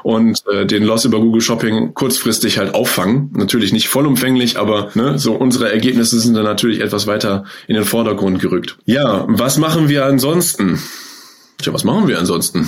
und 0.03 0.43
äh, 0.51 0.65
den 0.65 0.83
Loss 0.83 1.05
über 1.05 1.21
Google 1.21 1.39
Shopping 1.39 1.93
kurzfristig 1.93 2.57
halt 2.57 2.75
auffangen. 2.75 3.29
Natürlich 3.31 3.71
nicht 3.71 3.87
vollumfänglich, 3.87 4.59
aber 4.59 4.89
ne, 4.93 5.17
so 5.17 5.33
unsere 5.33 5.71
Ergebnisse 5.71 6.19
sind 6.19 6.33
dann 6.33 6.43
natürlich 6.43 6.81
etwas 6.81 7.07
weiter 7.07 7.45
in 7.67 7.75
den 7.75 7.85
Vordergrund 7.85 8.41
gerückt. 8.41 8.77
Ja, 8.83 9.23
was 9.29 9.57
machen 9.57 9.87
wir 9.87 10.03
ansonsten? 10.03 10.77
Tja, 11.59 11.71
was 11.71 11.85
machen 11.85 12.09
wir 12.09 12.19
ansonsten? 12.19 12.67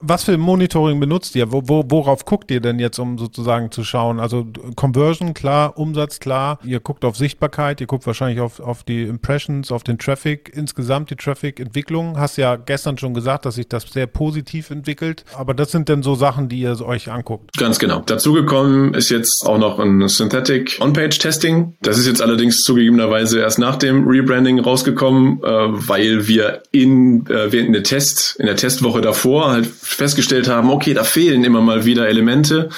Was 0.00 0.24
für 0.24 0.36
Monitoring 0.36 1.00
benutzt 1.00 1.34
ihr? 1.36 1.52
Wo, 1.52 1.62
wo, 1.66 1.84
worauf 1.88 2.24
guckt 2.24 2.50
ihr 2.50 2.60
denn 2.60 2.78
jetzt, 2.78 2.98
um 2.98 3.18
sozusagen 3.18 3.70
zu 3.70 3.84
schauen? 3.84 4.20
Also 4.20 4.46
Conversion, 4.76 5.34
klar, 5.34 5.78
Umsatz, 5.78 6.20
klar. 6.20 6.58
Ihr 6.64 6.80
guckt 6.80 7.04
auf 7.04 7.16
Sichtbarkeit, 7.16 7.80
ihr 7.80 7.86
guckt 7.86 8.06
wahrscheinlich 8.06 8.40
auf, 8.40 8.60
auf 8.60 8.82
die 8.82 9.02
Impressions, 9.02 9.72
auf 9.72 9.84
den 9.84 9.98
Traffic, 9.98 10.50
insgesamt 10.54 11.10
die 11.10 11.16
Traffic-Entwicklung. 11.16 12.18
Hast 12.18 12.36
ja 12.36 12.56
gestern 12.56 12.98
schon 12.98 13.14
gesagt, 13.14 13.46
dass 13.46 13.56
sich 13.56 13.68
das 13.68 13.84
sehr 13.84 14.06
positiv 14.06 14.70
entwickelt. 14.70 15.24
Aber 15.36 15.54
das 15.54 15.70
sind 15.70 15.88
denn 15.88 16.02
so 16.02 16.14
Sachen, 16.14 16.48
die 16.48 16.60
ihr 16.60 16.80
euch 16.84 17.10
anguckt. 17.10 17.56
Ganz 17.56 17.78
genau. 17.78 18.02
Dazu 18.04 18.32
gekommen 18.32 18.94
ist 18.94 19.10
jetzt 19.10 19.46
auch 19.46 19.58
noch 19.58 19.78
ein 19.78 20.08
Synthetic 20.08 20.78
On-Page-Testing. 20.80 21.74
Das 21.82 21.98
ist 21.98 22.06
jetzt 22.06 22.22
allerdings 22.22 22.62
zugegebenerweise 22.62 23.40
erst 23.40 23.58
nach 23.58 23.76
dem 23.76 24.06
Rebranding 24.06 24.58
rausgekommen, 24.60 25.38
äh, 25.42 25.46
weil 25.46 26.26
wir 26.26 26.62
in, 26.72 27.26
äh, 27.26 27.52
während 27.52 27.74
der 27.74 27.82
Test, 27.82 28.36
in 28.38 28.46
der 28.46 28.56
Testwoche 28.56 29.00
davor 29.00 29.50
halt 29.50 29.66
festgestellt 29.94 30.48
haben, 30.48 30.70
okay, 30.70 30.94
da 30.94 31.04
fehlen 31.04 31.44
immer 31.44 31.60
mal 31.60 31.84
wieder 31.84 32.08
Elemente. 32.08 32.68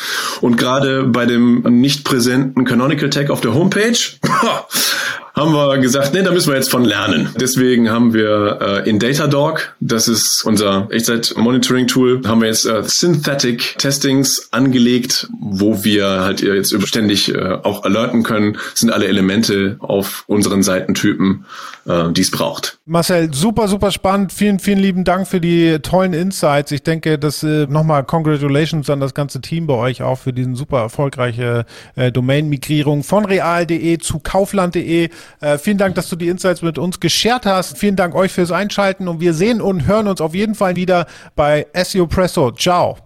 Und 0.40 0.56
gerade 0.56 1.04
bei 1.04 1.26
dem 1.26 1.62
nicht 1.80 2.04
präsenten 2.04 2.64
Canonical 2.64 3.10
Tag 3.10 3.30
auf 3.30 3.40
der 3.40 3.54
Homepage 3.54 3.96
haben 5.36 5.52
wir 5.52 5.76
gesagt, 5.78 6.14
nee, 6.14 6.22
da 6.22 6.32
müssen 6.32 6.48
wir 6.48 6.56
jetzt 6.56 6.70
von 6.70 6.82
lernen. 6.82 7.28
Deswegen 7.38 7.90
haben 7.90 8.14
wir 8.14 8.58
äh, 8.86 8.88
in 8.88 8.98
Datadog, 8.98 9.74
das 9.80 10.08
ist 10.08 10.42
unser 10.46 10.88
Echtzeit-Monitoring-Tool, 10.90 12.22
haben 12.26 12.40
wir 12.40 12.48
jetzt 12.48 12.64
äh, 12.64 12.82
Synthetic 12.84 13.76
Testings 13.76 14.48
angelegt, 14.52 15.28
wo 15.38 15.84
wir 15.84 16.06
halt 16.22 16.40
jetzt 16.40 16.74
ständig 16.88 17.34
äh, 17.34 17.58
auch 17.62 17.84
alerten 17.84 18.22
können, 18.22 18.56
sind 18.72 18.90
alle 18.90 19.08
Elemente 19.08 19.76
auf 19.80 20.24
unseren 20.26 20.62
Seitentypen, 20.62 21.44
äh, 21.84 22.10
die 22.12 22.22
es 22.22 22.30
braucht. 22.30 22.78
Marcel, 22.86 23.34
super, 23.34 23.68
super 23.68 23.90
spannend. 23.90 24.32
Vielen, 24.32 24.58
vielen 24.58 24.78
lieben 24.78 25.04
Dank 25.04 25.28
für 25.28 25.42
die 25.42 25.80
tollen 25.80 26.14
Insights. 26.14 26.72
Ich 26.72 26.82
denke, 26.82 27.18
dass 27.18 27.42
äh, 27.42 27.66
nochmal 27.66 28.04
Congratulations 28.04 28.88
an 28.88 29.00
das 29.00 29.12
ganze 29.12 29.42
Team 29.42 29.66
bei 29.66 29.74
euch 29.74 30.02
auch 30.02 30.18
für 30.18 30.32
diesen 30.32 30.54
super 30.54 30.78
erfolgreiche 30.78 31.66
äh, 31.94 32.10
Domain-Migrierung 32.10 33.02
von 33.02 33.26
real.de 33.26 33.98
zu 33.98 34.18
kaufland.de. 34.18 35.10
Äh, 35.40 35.58
vielen 35.58 35.78
Dank, 35.78 35.94
dass 35.94 36.08
du 36.08 36.16
die 36.16 36.28
Insights 36.28 36.62
mit 36.62 36.78
uns 36.78 37.00
geshared 37.00 37.46
hast. 37.46 37.78
Vielen 37.78 37.96
Dank 37.96 38.14
euch 38.14 38.32
fürs 38.32 38.52
Einschalten 38.52 39.08
und 39.08 39.20
wir 39.20 39.34
sehen 39.34 39.60
und 39.60 39.86
hören 39.86 40.08
uns 40.08 40.20
auf 40.20 40.34
jeden 40.34 40.54
Fall 40.54 40.76
wieder 40.76 41.06
bei 41.34 41.66
SEO 41.74 42.06
Presso. 42.06 42.52
Ciao. 42.52 42.96